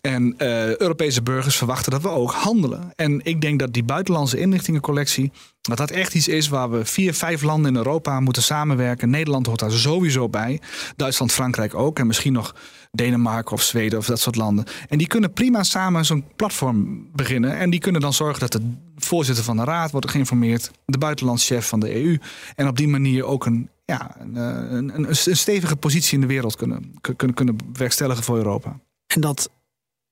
En 0.00 0.34
uh, 0.38 0.76
Europese 0.76 1.22
burgers 1.22 1.56
verwachten 1.56 1.92
dat 1.92 2.02
we 2.02 2.08
ook 2.08 2.32
handelen. 2.32 2.92
En 2.96 3.20
ik 3.24 3.40
denk 3.40 3.58
dat 3.58 3.72
die 3.72 3.84
buitenlandse 3.84 4.38
inlichtingencollectie 4.38 5.32
dat 5.66 5.76
dat 5.76 5.90
echt 5.90 6.14
iets 6.14 6.28
is 6.28 6.48
waar 6.48 6.70
we 6.70 6.84
vier, 6.84 7.14
vijf 7.14 7.42
landen 7.42 7.70
in 7.70 7.76
Europa 7.76 8.20
moeten 8.20 8.42
samenwerken. 8.42 9.10
Nederland 9.10 9.46
hoort 9.46 9.60
daar 9.60 9.70
sowieso 9.70 10.28
bij. 10.28 10.60
Duitsland, 10.96 11.32
Frankrijk 11.32 11.74
ook. 11.74 11.98
En 11.98 12.06
misschien 12.06 12.32
nog 12.32 12.54
Denemarken 12.96 13.52
of 13.52 13.62
Zweden 13.62 13.98
of 13.98 14.06
dat 14.06 14.20
soort 14.20 14.36
landen. 14.36 14.64
En 14.88 14.98
die 14.98 15.06
kunnen 15.06 15.32
prima 15.32 15.62
samen 15.62 16.04
zo'n 16.04 16.24
platform 16.36 17.08
beginnen. 17.12 17.56
En 17.58 17.70
die 17.70 17.80
kunnen 17.80 18.00
dan 18.00 18.12
zorgen 18.12 18.40
dat 18.40 18.52
de 18.52 18.72
voorzitter 18.96 19.44
van 19.44 19.56
de 19.56 19.64
raad 19.64 19.90
wordt 19.90 20.10
geïnformeerd. 20.10 20.70
De 20.84 20.98
buitenlandschef 20.98 21.68
van 21.68 21.80
de 21.80 22.04
EU. 22.04 22.18
En 22.54 22.68
op 22.68 22.76
die 22.76 22.88
manier 22.88 23.24
ook 23.24 23.46
een, 23.46 23.68
ja, 23.84 24.16
een, 24.18 24.36
een, 24.36 24.94
een, 24.94 25.08
een 25.08 25.36
stevige 25.36 25.76
positie 25.76 26.14
in 26.14 26.20
de 26.20 26.26
wereld 26.26 26.56
kunnen, 26.56 26.94
kunnen, 27.16 27.36
kunnen 27.36 27.56
bewerkstelligen 27.72 28.24
voor 28.24 28.36
Europa. 28.36 28.78
En 29.06 29.20
dat 29.20 29.50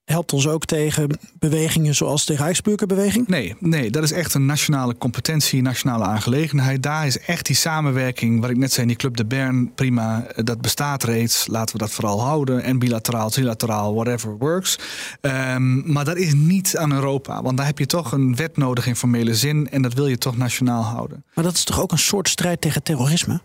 helpt 0.05 0.33
ons 0.33 0.49
ook 0.49 0.65
tegen 0.65 1.19
bewegingen 1.39 1.95
zoals 1.95 2.27
de 2.27 2.37
Rijksburgerbeweging? 2.37 3.29
Nee, 3.29 3.55
nee, 3.59 3.91
dat 3.91 4.03
is 4.03 4.13
echt 4.13 4.35
een 4.35 4.47
nationale 4.47 4.99
competentie, 4.99 5.63
nationale 5.63 6.05
aangelegenheid. 6.05 6.83
Daar 6.83 7.07
is 7.07 7.19
echt 7.19 7.47
die 7.47 7.57
samenwerking, 7.57 8.41
wat 8.41 8.51
ik 8.51 8.57
net 8.57 8.73
zei, 8.73 8.87
die 8.87 8.97
Club 8.97 9.17
de 9.17 9.25
Bern, 9.25 9.75
prima, 9.75 10.27
dat 10.37 10.61
bestaat 10.61 11.03
reeds. 11.05 11.47
Laten 11.47 11.77
we 11.77 11.83
dat 11.83 11.91
vooral 11.91 12.21
houden. 12.21 12.63
En 12.63 12.79
bilateraal, 12.79 13.31
trilateraal, 13.31 13.95
whatever 13.95 14.39
works. 14.39 14.79
Um, 15.21 15.93
maar 15.93 16.05
dat 16.05 16.17
is 16.17 16.35
niet 16.35 16.77
aan 16.77 16.93
Europa, 16.93 17.43
want 17.43 17.57
daar 17.57 17.67
heb 17.67 17.79
je 17.79 17.87
toch 17.87 18.13
een 18.13 18.37
wet 18.37 18.57
nodig 18.57 18.87
in 18.87 18.97
formele 18.97 19.35
zin 19.35 19.71
en 19.71 19.83
dat 19.83 19.95
wil 19.95 20.07
je 20.07 20.19
toch 20.19 20.37
nationaal 20.37 20.83
houden. 20.83 21.25
Maar 21.35 21.45
dat 21.45 21.55
is 21.55 21.65
toch 21.65 21.81
ook 21.81 21.93
een 21.93 21.99
soort 21.99 22.29
strijd 22.29 22.61
tegen 22.61 22.83
terrorisme? 22.83 23.41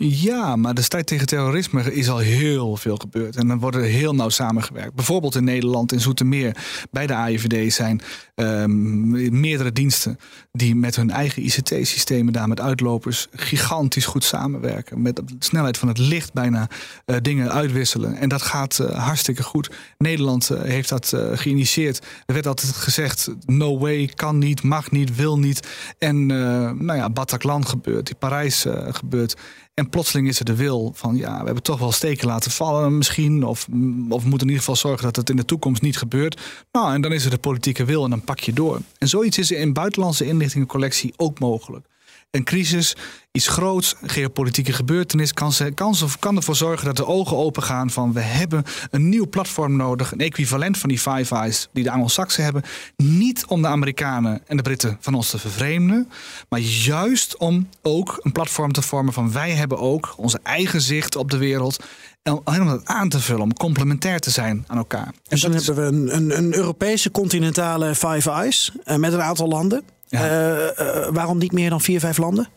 Ja, 0.00 0.56
maar 0.56 0.74
de 0.74 0.82
strijd 0.82 1.06
tegen 1.06 1.26
terrorisme 1.26 1.94
is 1.94 2.08
al 2.08 2.18
heel 2.18 2.76
veel 2.76 2.96
gebeurd. 2.96 3.36
En 3.36 3.48
dan 3.48 3.58
wordt 3.58 3.76
er 3.76 3.82
heel 3.82 4.14
nauw 4.14 4.28
samengewerkt. 4.28 4.94
Bijvoorbeeld 4.94 5.34
in 5.34 5.44
Nederland, 5.44 5.92
in 5.92 6.00
Zoetermeer, 6.00 6.56
bij 6.90 7.06
de 7.06 7.14
AIVD 7.14 7.72
zijn 7.72 8.00
um, 8.34 9.40
meerdere 9.40 9.72
diensten 9.72 10.18
die 10.52 10.74
met 10.74 10.96
hun 10.96 11.10
eigen 11.10 11.42
ICT-systemen 11.42 12.32
daar 12.32 12.48
met 12.48 12.60
uitlopers 12.60 13.26
gigantisch 13.30 14.06
goed 14.06 14.24
samenwerken. 14.24 15.02
Met 15.02 15.16
de 15.16 15.22
snelheid 15.38 15.78
van 15.78 15.88
het 15.88 15.98
licht 15.98 16.32
bijna 16.32 16.68
uh, 17.06 17.16
dingen 17.22 17.52
uitwisselen. 17.52 18.16
En 18.16 18.28
dat 18.28 18.42
gaat 18.42 18.78
uh, 18.82 19.04
hartstikke 19.04 19.42
goed. 19.42 19.70
Nederland 19.96 20.50
uh, 20.50 20.60
heeft 20.62 20.88
dat 20.88 21.16
geïnitieerd. 21.32 22.06
Er 22.26 22.34
werd 22.34 22.46
altijd 22.46 22.72
gezegd: 22.72 23.30
no 23.46 23.78
way, 23.78 24.10
kan 24.14 24.38
niet, 24.38 24.62
mag 24.62 24.90
niet, 24.90 25.16
wil 25.16 25.38
niet. 25.38 25.68
En 25.98 26.26
nou 26.26 26.94
ja, 26.94 27.10
Bataclan 27.10 27.66
gebeurt, 27.66 28.10
in 28.10 28.16
Parijs 28.18 28.66
gebeurt. 28.88 29.36
En 29.78 29.88
plotseling 29.88 30.28
is 30.28 30.38
er 30.38 30.44
de 30.44 30.54
wil 30.54 30.92
van 30.94 31.16
ja, 31.16 31.38
we 31.38 31.44
hebben 31.44 31.62
toch 31.62 31.78
wel 31.78 31.92
steken 31.92 32.26
laten 32.26 32.50
vallen 32.50 32.96
misschien. 32.96 33.44
Of, 33.44 33.66
of 34.08 34.22
we 34.22 34.28
moeten 34.28 34.46
in 34.46 34.52
ieder 34.52 34.58
geval 34.58 34.76
zorgen 34.76 35.04
dat 35.04 35.16
het 35.16 35.30
in 35.30 35.36
de 35.36 35.44
toekomst 35.44 35.82
niet 35.82 35.96
gebeurt. 35.96 36.40
Nou, 36.72 36.94
en 36.94 37.00
dan 37.00 37.12
is 37.12 37.24
er 37.24 37.30
de 37.30 37.38
politieke 37.38 37.84
wil 37.84 38.04
en 38.04 38.10
dan 38.10 38.20
pak 38.20 38.38
je 38.40 38.52
door. 38.52 38.80
En 38.98 39.08
zoiets 39.08 39.38
is 39.38 39.50
er 39.50 39.58
in 39.58 39.72
buitenlandse 39.72 40.26
inlichtingencollectie 40.26 41.12
ook 41.16 41.38
mogelijk. 41.38 41.86
Een 42.30 42.44
crisis, 42.44 42.96
iets 43.32 43.48
groots, 43.48 43.94
geopolitieke 44.02 44.72
gebeurtenis, 44.72 45.32
kan, 45.32 45.52
ze, 45.52 45.70
kan, 45.70 45.94
ze, 45.94 46.06
kan 46.18 46.36
ervoor 46.36 46.56
zorgen 46.56 46.86
dat 46.86 46.96
de 46.96 47.06
ogen 47.06 47.36
open 47.36 47.62
gaan 47.62 47.90
van 47.90 48.12
we 48.12 48.20
hebben 48.20 48.64
een 48.90 49.08
nieuw 49.08 49.28
platform 49.28 49.76
nodig, 49.76 50.12
een 50.12 50.20
equivalent 50.20 50.78
van 50.78 50.88
die 50.88 50.98
Five 50.98 51.34
Eyes 51.34 51.68
die 51.72 51.84
de 51.84 51.90
Anglo-Saxen 51.90 52.44
hebben. 52.44 52.62
Niet 52.96 53.46
om 53.46 53.62
de 53.62 53.68
Amerikanen 53.68 54.40
en 54.46 54.56
de 54.56 54.62
Britten 54.62 54.96
van 55.00 55.14
ons 55.14 55.30
te 55.30 55.38
vervreemden, 55.38 56.10
maar 56.48 56.60
juist 56.60 57.36
om 57.36 57.68
ook 57.82 58.20
een 58.22 58.32
platform 58.32 58.72
te 58.72 58.82
vormen 58.82 59.12
van 59.12 59.32
wij 59.32 59.50
hebben 59.50 59.78
ook 59.78 60.14
onze 60.16 60.40
eigen 60.42 60.80
zicht 60.80 61.16
op 61.16 61.30
de 61.30 61.38
wereld. 61.38 61.84
En 62.22 62.60
om 62.60 62.66
dat 62.66 62.84
aan 62.84 63.08
te 63.08 63.20
vullen, 63.20 63.42
om 63.42 63.52
complementair 63.52 64.20
te 64.20 64.30
zijn 64.30 64.64
aan 64.66 64.76
elkaar. 64.76 65.12
Dus 65.28 65.40
dan 65.40 65.52
hebben 65.52 65.74
we 65.74 65.82
een, 65.82 66.16
een, 66.16 66.38
een 66.38 66.54
Europese 66.54 67.10
continentale 67.10 67.94
Five 67.94 68.30
Eyes 68.30 68.72
uh, 68.84 68.96
met 68.96 69.12
een 69.12 69.22
aantal 69.22 69.48
landen. 69.48 69.82
Ja. 70.08 70.54
Uh, 70.56 70.86
uh, 70.86 71.08
waarom 71.10 71.38
niet 71.38 71.52
meer 71.52 71.70
dan 71.70 71.80
vier, 71.80 72.00
vijf 72.00 72.16
landen? 72.16 72.48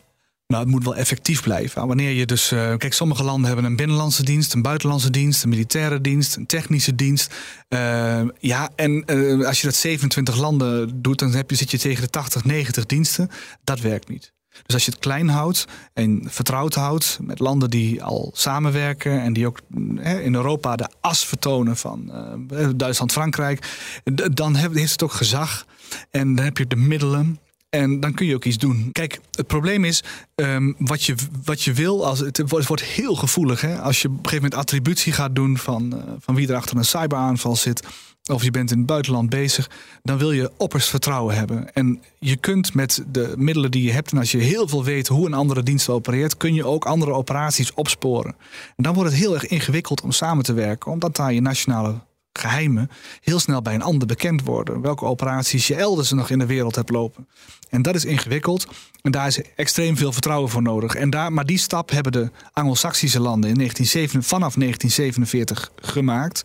Nou, 0.52 0.64
het 0.64 0.72
moet 0.72 0.84
wel 0.84 0.96
effectief 0.96 1.42
blijven. 1.42 1.86
Wanneer 1.86 2.10
je 2.10 2.26
dus. 2.26 2.52
Uh, 2.52 2.76
kijk, 2.76 2.92
sommige 2.92 3.24
landen 3.24 3.46
hebben 3.46 3.64
een 3.64 3.76
binnenlandse 3.76 4.24
dienst, 4.24 4.54
een 4.54 4.62
buitenlandse 4.62 5.10
dienst, 5.10 5.42
een 5.42 5.48
militaire 5.48 6.00
dienst, 6.00 6.36
een 6.36 6.46
technische 6.46 6.94
dienst. 6.94 7.34
Uh, 7.68 8.20
ja, 8.38 8.70
en 8.76 9.02
uh, 9.06 9.46
als 9.46 9.60
je 9.60 9.66
dat 9.66 9.76
27 9.76 10.36
landen 10.36 11.02
doet, 11.02 11.18
dan 11.18 11.32
heb 11.32 11.50
je, 11.50 11.56
zit 11.56 11.70
je 11.70 11.78
tegen 11.78 12.02
de 12.02 12.10
80, 12.10 12.44
90 12.44 12.86
diensten. 12.86 13.30
Dat 13.64 13.80
werkt 13.80 14.08
niet. 14.08 14.32
Dus 14.62 14.74
als 14.74 14.84
je 14.84 14.90
het 14.90 15.00
klein 15.00 15.28
houdt 15.28 15.64
en 15.92 16.22
vertrouwd 16.24 16.74
houdt 16.74 17.18
met 17.20 17.38
landen 17.38 17.70
die 17.70 18.02
al 18.02 18.30
samenwerken 18.34 19.22
en 19.22 19.32
die 19.32 19.46
ook 19.46 19.60
hè, 19.96 20.20
in 20.20 20.34
Europa 20.34 20.76
de 20.76 20.88
as 21.00 21.26
vertonen 21.26 21.76
van 21.76 22.12
Duitsland, 22.76 23.12
Frankrijk, 23.12 23.66
dan 24.32 24.54
heeft 24.54 24.92
het 24.92 25.02
ook 25.02 25.12
gezag 25.12 25.66
en 26.10 26.34
dan 26.34 26.44
heb 26.44 26.58
je 26.58 26.66
de 26.66 26.76
middelen. 26.76 27.38
En 27.70 28.00
dan 28.00 28.14
kun 28.14 28.26
je 28.26 28.34
ook 28.34 28.44
iets 28.44 28.58
doen. 28.58 28.88
Kijk, 28.92 29.20
het 29.30 29.46
probleem 29.46 29.84
is, 29.84 30.02
um, 30.34 30.74
wat, 30.78 31.04
je, 31.04 31.14
wat 31.44 31.62
je 31.62 31.72
wil, 31.72 32.06
als, 32.06 32.18
het, 32.18 32.38
wordt, 32.38 32.54
het 32.56 32.66
wordt 32.66 32.82
heel 32.82 33.14
gevoelig. 33.14 33.60
Hè? 33.60 33.80
Als 33.80 34.02
je 34.02 34.08
op 34.08 34.14
een 34.14 34.20
gegeven 34.24 34.42
moment 34.42 34.60
attributie 34.60 35.12
gaat 35.12 35.34
doen 35.34 35.58
van, 35.58 35.92
uh, 35.94 36.02
van 36.18 36.34
wie 36.34 36.48
er 36.48 36.54
achter 36.54 36.76
een 36.76 36.84
cyberaanval 36.84 37.56
zit. 37.56 37.82
Of 38.30 38.42
je 38.42 38.50
bent 38.50 38.70
in 38.70 38.78
het 38.78 38.86
buitenland 38.86 39.30
bezig, 39.30 39.70
dan 40.02 40.18
wil 40.18 40.32
je 40.32 40.50
opperst 40.56 40.88
vertrouwen 40.88 41.34
hebben. 41.34 41.72
En 41.72 42.02
je 42.18 42.36
kunt 42.36 42.74
met 42.74 43.04
de 43.06 43.34
middelen 43.36 43.70
die 43.70 43.82
je 43.82 43.92
hebt, 43.92 44.12
en 44.12 44.18
als 44.18 44.30
je 44.30 44.38
heel 44.38 44.68
veel 44.68 44.84
weet 44.84 45.08
hoe 45.08 45.26
een 45.26 45.34
andere 45.34 45.62
dienst 45.62 45.88
opereert, 45.88 46.36
kun 46.36 46.54
je 46.54 46.64
ook 46.64 46.84
andere 46.84 47.12
operaties 47.12 47.74
opsporen. 47.74 48.34
En 48.76 48.82
dan 48.82 48.94
wordt 48.94 49.10
het 49.10 49.18
heel 49.18 49.34
erg 49.34 49.46
ingewikkeld 49.46 50.00
om 50.00 50.12
samen 50.12 50.44
te 50.44 50.52
werken, 50.52 50.92
omdat 50.92 51.16
daar 51.16 51.32
je 51.32 51.40
nationale 51.40 52.00
geheimen 52.32 52.90
heel 53.20 53.38
snel 53.38 53.62
bij 53.62 53.74
een 53.74 53.82
ander 53.82 54.06
bekend 54.06 54.42
worden. 54.44 54.80
Welke 54.80 55.04
operaties 55.04 55.66
je 55.66 55.74
elders 55.74 56.10
nog 56.10 56.30
in 56.30 56.38
de 56.38 56.46
wereld 56.46 56.74
hebt 56.74 56.90
lopen. 56.90 57.28
En 57.68 57.82
dat 57.82 57.94
is 57.94 58.04
ingewikkeld. 58.04 58.66
En 59.02 59.10
daar 59.10 59.26
is 59.26 59.40
extreem 59.56 59.96
veel 59.96 60.12
vertrouwen 60.12 60.50
voor 60.50 60.62
nodig. 60.62 60.94
En 60.94 61.10
daar, 61.10 61.32
maar 61.32 61.46
die 61.46 61.58
stap 61.58 61.90
hebben 61.90 62.12
de 62.12 62.30
Anglo-Saxische 62.52 63.20
landen 63.20 63.50
in 63.50 63.56
1947, 63.56 64.38
vanaf 64.38 64.54
1947 64.54 65.72
gemaakt. 65.76 66.42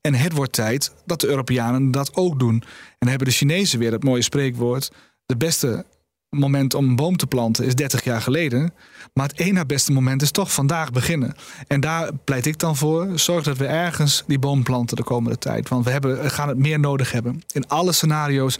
En 0.00 0.14
het 0.14 0.32
wordt 0.32 0.52
tijd 0.52 0.92
dat 1.06 1.20
de 1.20 1.26
Europeanen 1.26 1.90
dat 1.90 2.14
ook 2.14 2.38
doen. 2.38 2.62
En 2.98 3.08
hebben 3.08 3.26
de 3.26 3.34
Chinezen 3.34 3.78
weer 3.78 3.92
het 3.92 4.04
mooie 4.04 4.22
spreekwoord. 4.22 4.92
De 5.26 5.36
beste 5.36 5.84
moment 6.30 6.74
om 6.74 6.88
een 6.88 6.96
boom 6.96 7.16
te 7.16 7.26
planten 7.26 7.64
is 7.64 7.74
30 7.74 8.04
jaar 8.04 8.20
geleden. 8.20 8.72
Maar 9.12 9.28
het 9.28 9.38
ene 9.38 9.66
beste 9.66 9.92
moment 9.92 10.22
is 10.22 10.30
toch 10.30 10.52
vandaag 10.52 10.92
beginnen. 10.92 11.34
En 11.66 11.80
daar 11.80 12.10
pleit 12.24 12.46
ik 12.46 12.58
dan 12.58 12.76
voor. 12.76 13.18
Zorg 13.18 13.44
dat 13.44 13.56
we 13.56 13.66
ergens 13.66 14.24
die 14.26 14.38
boom 14.38 14.62
planten 14.62 14.96
de 14.96 15.02
komende 15.02 15.38
tijd. 15.38 15.68
Want 15.68 15.84
we 15.84 15.90
hebben, 15.90 16.30
gaan 16.30 16.48
het 16.48 16.58
meer 16.58 16.80
nodig 16.80 17.12
hebben. 17.12 17.42
In 17.52 17.68
alle 17.68 17.92
scenario's, 17.92 18.58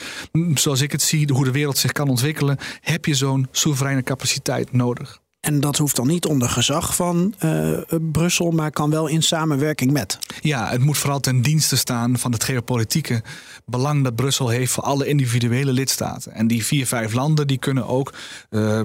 zoals 0.55 0.81
ik 0.81 0.93
het 0.93 1.03
zie, 1.03 1.33
hoe 1.33 1.45
de 1.45 1.51
wereld 1.51 1.79
zich 1.79 1.93
kan 1.93 2.09
ontwikkelen, 2.09 2.59
heb 2.81 3.05
je 3.05 3.15
zo'n 3.15 3.49
soevereine 3.51 4.03
capaciteit 4.03 4.73
nodig. 4.73 5.21
En 5.47 5.61
dat 5.61 5.77
hoeft 5.77 5.97
dan 5.97 6.07
niet 6.07 6.27
onder 6.27 6.49
gezag 6.49 6.97
van 6.97 7.35
uh, 7.45 7.79
Brussel, 8.13 8.51
maar 8.51 8.71
kan 8.71 8.91
wel 8.91 9.07
in 9.07 9.23
samenwerking 9.23 9.93
met. 9.93 10.19
Ja, 10.41 10.69
het 10.69 10.81
moet 10.81 10.99
vooral 10.99 11.21
ten 11.21 11.43
dienste 11.43 11.77
staan 11.77 12.19
van 12.19 12.33
het 12.33 12.45
geopolitieke 12.45 13.23
belang 13.65 14.05
dat 14.05 14.15
Brussel 14.15 14.49
heeft 14.49 14.73
voor 14.73 14.83
alle 14.83 15.07
individuele 15.07 15.73
lidstaten. 15.73 16.33
En 16.33 16.47
die 16.47 16.65
vier, 16.65 16.87
vijf 16.87 17.13
landen 17.13 17.47
die 17.47 17.59
kunnen 17.59 17.87
ook 17.87 18.13
uh, 18.51 18.81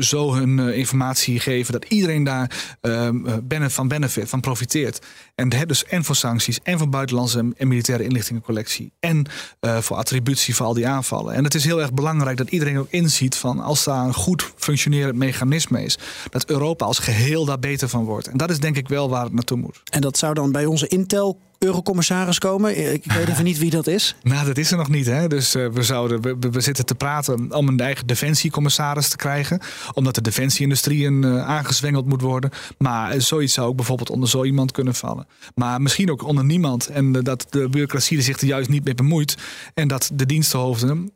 zo 0.00 0.34
hun 0.34 0.58
uh, 0.58 0.76
informatie 0.76 1.40
geven 1.40 1.72
dat 1.72 1.84
iedereen 1.84 2.24
daar 2.24 2.76
ehm, 2.80 3.70
van 3.70 3.88
benefit, 3.88 4.28
van 4.28 4.40
profiteert. 4.40 5.06
En 5.34 5.48
dus 5.48 5.84
en 5.84 6.04
voor 6.04 6.16
sancties, 6.16 6.58
en 6.62 6.78
voor 6.78 6.88
buitenlandse 6.88 7.52
en 7.56 7.68
militaire 7.68 8.04
inlichtingencollectie, 8.04 8.92
en 9.00 9.26
voor 9.60 9.96
attributie 9.96 10.54
voor 10.54 10.66
al 10.66 10.74
die 10.74 10.86
aanvallen. 10.86 11.34
En 11.34 11.44
het 11.44 11.54
is 11.54 11.64
heel 11.64 11.80
erg 11.80 11.92
belangrijk 11.92 12.36
dat 12.36 12.50
iedereen 12.50 12.78
ook 12.78 12.90
inziet 12.90 13.36
van 13.36 13.60
als 13.60 13.84
daar 13.84 14.04
een 14.04 14.14
goed 14.14 14.52
functionerend 14.56 15.16
mechanisme 15.16 15.84
is 15.84 15.97
dat 16.30 16.50
Europa 16.50 16.84
als 16.84 16.98
geheel 16.98 17.44
daar 17.44 17.58
beter 17.58 17.88
van 17.88 18.04
wordt. 18.04 18.26
En 18.26 18.36
dat 18.36 18.50
is 18.50 18.60
denk 18.60 18.76
ik 18.76 18.88
wel 18.88 19.08
waar 19.08 19.24
het 19.24 19.32
naartoe 19.32 19.58
moet. 19.58 19.80
En 19.90 20.00
dat 20.00 20.18
zou 20.18 20.34
dan 20.34 20.52
bij 20.52 20.66
onze 20.66 20.88
Intel 20.88 21.38
eurocommissaris 21.58 22.38
komen. 22.38 22.92
Ik 22.92 23.12
weet 23.12 23.28
even 23.28 23.44
niet 23.44 23.58
wie 23.58 23.70
dat 23.70 23.86
is. 23.86 24.16
Nou, 24.28 24.46
dat 24.46 24.58
is 24.58 24.70
er 24.70 24.76
nog 24.76 24.88
niet. 24.88 25.06
Hè? 25.06 25.28
Dus 25.28 25.56
uh, 25.56 25.66
we, 25.68 25.82
zouden, 25.82 26.22
we, 26.22 26.50
we, 26.50 26.60
zitten 26.60 26.86
te 26.86 26.94
praten 26.94 27.54
om 27.54 27.68
een 27.68 27.80
eigen 27.80 28.06
defensiecommissaris 28.06 29.08
te 29.08 29.16
krijgen. 29.16 29.60
Omdat 29.94 30.14
de 30.14 30.20
defensieindustrie 30.20 31.10
uh, 31.10 31.46
aangezwengeld 31.48 32.06
moet 32.06 32.20
worden. 32.20 32.50
Maar 32.78 33.20
zoiets 33.20 33.54
zou 33.54 33.68
ook 33.68 33.76
bijvoorbeeld 33.76 34.10
onder 34.10 34.28
zo 34.28 34.44
iemand 34.44 34.72
kunnen 34.72 34.94
vallen. 34.94 35.26
Maar 35.54 35.82
misschien 35.82 36.10
ook 36.10 36.22
onder 36.22 36.44
niemand. 36.44 36.86
En 36.86 37.12
dat 37.12 37.46
de 37.50 37.68
bureaucratie 37.68 38.22
zich 38.22 38.40
er 38.40 38.46
juist 38.46 38.68
niet 38.68 38.84
mee 38.84 38.94
bemoeit. 38.94 39.36
En 39.74 39.88
dat 39.88 40.10
de 40.14 40.26
dienstenhoofden 40.26 41.12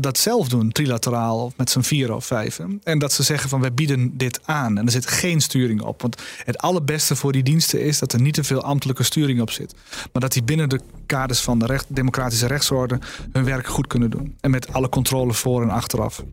dat 0.00 0.18
zelf 0.18 0.48
doen, 0.48 0.72
trilateraal 0.72 1.44
of 1.44 1.56
met 1.56 1.70
z'n 1.70 1.80
vier 1.80 2.14
of 2.14 2.26
vijf. 2.26 2.60
En 2.82 2.98
dat 2.98 3.12
ze 3.12 3.22
zeggen 3.22 3.48
van 3.48 3.60
wij 3.60 3.74
bieden 3.74 4.16
dit 4.16 4.40
aan. 4.44 4.78
En 4.78 4.86
er 4.86 4.92
zit 4.92 5.06
geen 5.06 5.40
sturing 5.40 5.82
op. 5.82 6.02
Want 6.02 6.22
het 6.44 6.58
allerbeste 6.58 7.16
voor 7.16 7.32
die 7.32 7.42
diensten 7.42 7.80
is 7.80 7.98
dat 7.98 8.12
er 8.12 8.20
niet 8.20 8.34
te 8.34 8.44
veel 8.44 8.62
ambtelijke 8.62 9.02
sturing 9.02 9.16
op 9.40 9.50
zit. 9.50 9.74
Maar 10.12 10.22
dat 10.22 10.32
die 10.32 10.42
binnen 10.42 10.68
de 10.68 10.80
kaders 11.06 11.40
van 11.40 11.58
de 11.58 11.66
recht, 11.66 11.86
democratische 11.88 12.46
rechtsorde 12.46 12.98
hun 13.32 13.44
werk 13.44 13.66
goed 13.66 13.86
kunnen 13.86 14.10
doen. 14.10 14.36
En 14.40 14.50
met 14.50 14.72
alle 14.72 14.88
controle 14.88 15.32
voor 15.32 15.62
en 15.62 15.70
achteraf. 15.70 16.24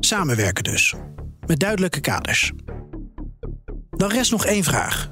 Samenwerken 0.00 0.64
dus. 0.64 0.94
Met 1.46 1.60
duidelijke 1.60 2.00
kaders. 2.00 2.52
Dan 3.90 4.10
rest 4.10 4.30
nog 4.30 4.46
één 4.46 4.64
vraag. 4.64 5.08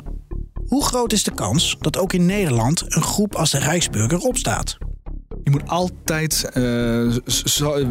Hoe 0.66 0.84
groot 0.84 1.12
is 1.12 1.24
de 1.24 1.34
kans 1.34 1.76
dat 1.80 1.98
ook 1.98 2.12
in 2.12 2.26
Nederland 2.26 2.84
een 2.94 3.02
groep 3.02 3.34
als 3.34 3.50
de 3.50 3.58
Rijksburger 3.58 4.18
opstaat? 4.18 4.78
Je 5.44 5.50
moet 5.50 5.68
altijd 5.68 6.50
uh, 6.56 7.16
zo, 7.26 7.86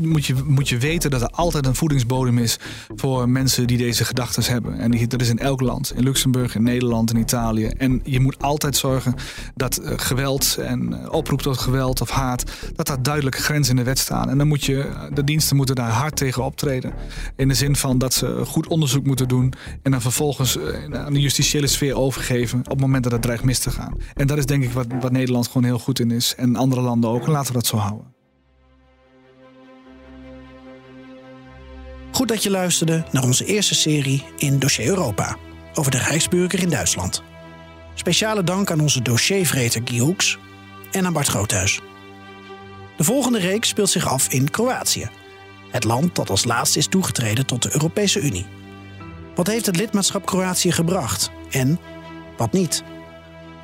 moet 0.00 0.26
je, 0.26 0.34
moet 0.46 0.68
je 0.68 0.78
weten 0.78 1.10
dat 1.10 1.22
er 1.22 1.28
altijd 1.28 1.66
een 1.66 1.74
voedingsbodem 1.74 2.38
is 2.38 2.58
voor 2.96 3.28
mensen 3.28 3.66
die 3.66 3.78
deze 3.78 4.04
gedachten 4.04 4.44
hebben. 4.44 4.78
En 4.78 5.08
dat 5.08 5.20
is 5.20 5.28
in 5.28 5.38
elk 5.38 5.60
land. 5.60 5.92
In 5.96 6.02
Luxemburg, 6.02 6.54
in 6.54 6.62
Nederland, 6.62 7.10
in 7.10 7.20
Italië. 7.20 7.66
En 7.66 8.00
je 8.04 8.20
moet 8.20 8.42
altijd 8.42 8.76
zorgen 8.76 9.14
dat 9.54 9.80
uh, 9.82 9.90
geweld 9.96 10.56
en 10.60 11.10
oproep 11.10 11.42
tot 11.42 11.58
geweld 11.58 12.00
of 12.00 12.10
haat, 12.10 12.44
dat 12.74 12.86
daar 12.86 13.02
duidelijke 13.02 13.40
grenzen 13.40 13.70
in 13.70 13.76
de 13.76 13.88
wet 13.88 13.98
staan. 13.98 14.30
En 14.30 14.38
dan 14.38 14.48
moet 14.48 14.64
je, 14.64 14.90
de 15.14 15.24
diensten 15.24 15.56
moeten 15.56 15.74
daar 15.74 15.90
hard 15.90 16.16
tegen 16.16 16.44
optreden. 16.44 16.92
In 17.36 17.48
de 17.48 17.54
zin 17.54 17.76
van 17.76 17.98
dat 17.98 18.14
ze 18.14 18.42
goed 18.46 18.66
onderzoek 18.66 19.06
moeten 19.06 19.28
doen 19.28 19.52
en 19.82 19.90
dan 19.90 20.00
vervolgens 20.00 20.58
aan 20.92 21.12
de 21.12 21.20
justitiële 21.20 21.66
sfeer 21.66 21.96
overgeven 21.96 22.58
op 22.58 22.70
het 22.70 22.80
moment 22.80 23.02
dat 23.02 23.12
het 23.12 23.22
dreigt 23.22 23.44
mis 23.44 23.58
te 23.58 23.70
gaan. 23.70 23.94
En 24.14 24.26
dat 24.26 24.38
is 24.38 24.46
denk 24.46 24.64
ik 24.64 24.72
wat, 24.72 24.86
wat 25.00 25.12
Nederland 25.12 25.46
gewoon 25.46 25.64
heel 25.64 25.78
goed 25.78 26.00
in 26.00 26.10
is. 26.10 26.34
En 26.36 26.56
andere 26.60 26.80
landen 26.80 27.10
ook. 27.10 27.24
En 27.24 27.30
laten 27.30 27.52
we 27.52 27.58
dat 27.58 27.66
zo 27.66 27.76
houden. 27.76 28.14
Goed 32.12 32.28
dat 32.28 32.42
je 32.42 32.50
luisterde 32.50 33.04
naar 33.12 33.24
onze 33.24 33.44
eerste 33.44 33.74
serie 33.74 34.24
in 34.36 34.58
Dossier 34.58 34.86
Europa 34.86 35.36
over 35.74 35.90
de 35.90 35.98
Rijksburger 35.98 36.60
in 36.60 36.70
Duitsland. 36.70 37.22
Speciale 37.94 38.44
dank 38.44 38.70
aan 38.70 38.80
onze 38.80 39.02
dossiervreter 39.02 39.82
Guy 39.84 39.98
Hoeks 39.98 40.38
en 40.92 41.06
aan 41.06 41.12
Bart 41.12 41.28
Groothuis. 41.28 41.80
De 42.96 43.04
volgende 43.04 43.38
reeks 43.38 43.68
speelt 43.68 43.90
zich 43.90 44.08
af 44.08 44.32
in 44.32 44.50
Kroatië, 44.50 45.08
het 45.70 45.84
land 45.84 46.14
dat 46.14 46.30
als 46.30 46.44
laatste 46.44 46.78
is 46.78 46.86
toegetreden 46.86 47.46
tot 47.46 47.62
de 47.62 47.70
Europese 47.72 48.20
Unie. 48.20 48.46
Wat 49.34 49.46
heeft 49.46 49.66
het 49.66 49.76
lidmaatschap 49.76 50.26
Kroatië 50.26 50.72
gebracht 50.72 51.30
en 51.50 51.78
wat 52.36 52.52
niet? 52.52 52.82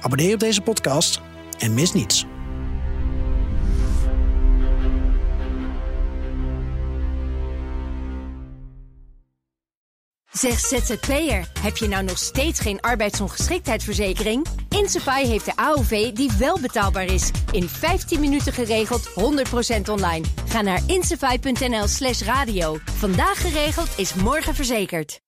Abonneer 0.01 0.35
op 0.35 0.41
deze 0.41 0.61
podcast 0.61 1.21
en 1.59 1.75
mis 1.75 1.93
niets. 1.93 2.27
Zeg 10.39 10.59
ZZP'er, 10.61 11.49
heb 11.61 11.77
je 11.77 11.89
nou 11.89 12.05
nog 12.05 12.19
steeds 12.19 12.61
geen 12.61 12.81
arbeidsongeschiktheidsverzekering? 12.81 14.47
Insafai 14.69 15.27
heeft 15.27 15.45
de 15.45 15.57
AOV 15.57 16.13
die 16.13 16.31
wel 16.39 16.61
betaalbaar 16.61 17.05
is. 17.05 17.31
In 17.51 17.69
15 17.69 18.21
minuten 18.21 18.53
geregeld, 18.53 19.09
100% 19.09 19.13
online. 19.91 20.27
Ga 20.49 20.63
naar 20.63 20.81
insafai.nl 20.87 21.87
slash 21.87 22.23
radio. 22.23 22.79
Vandaag 22.85 23.41
geregeld 23.41 23.89
is 23.97 24.15
morgen 24.15 24.55
verzekerd. 24.55 25.26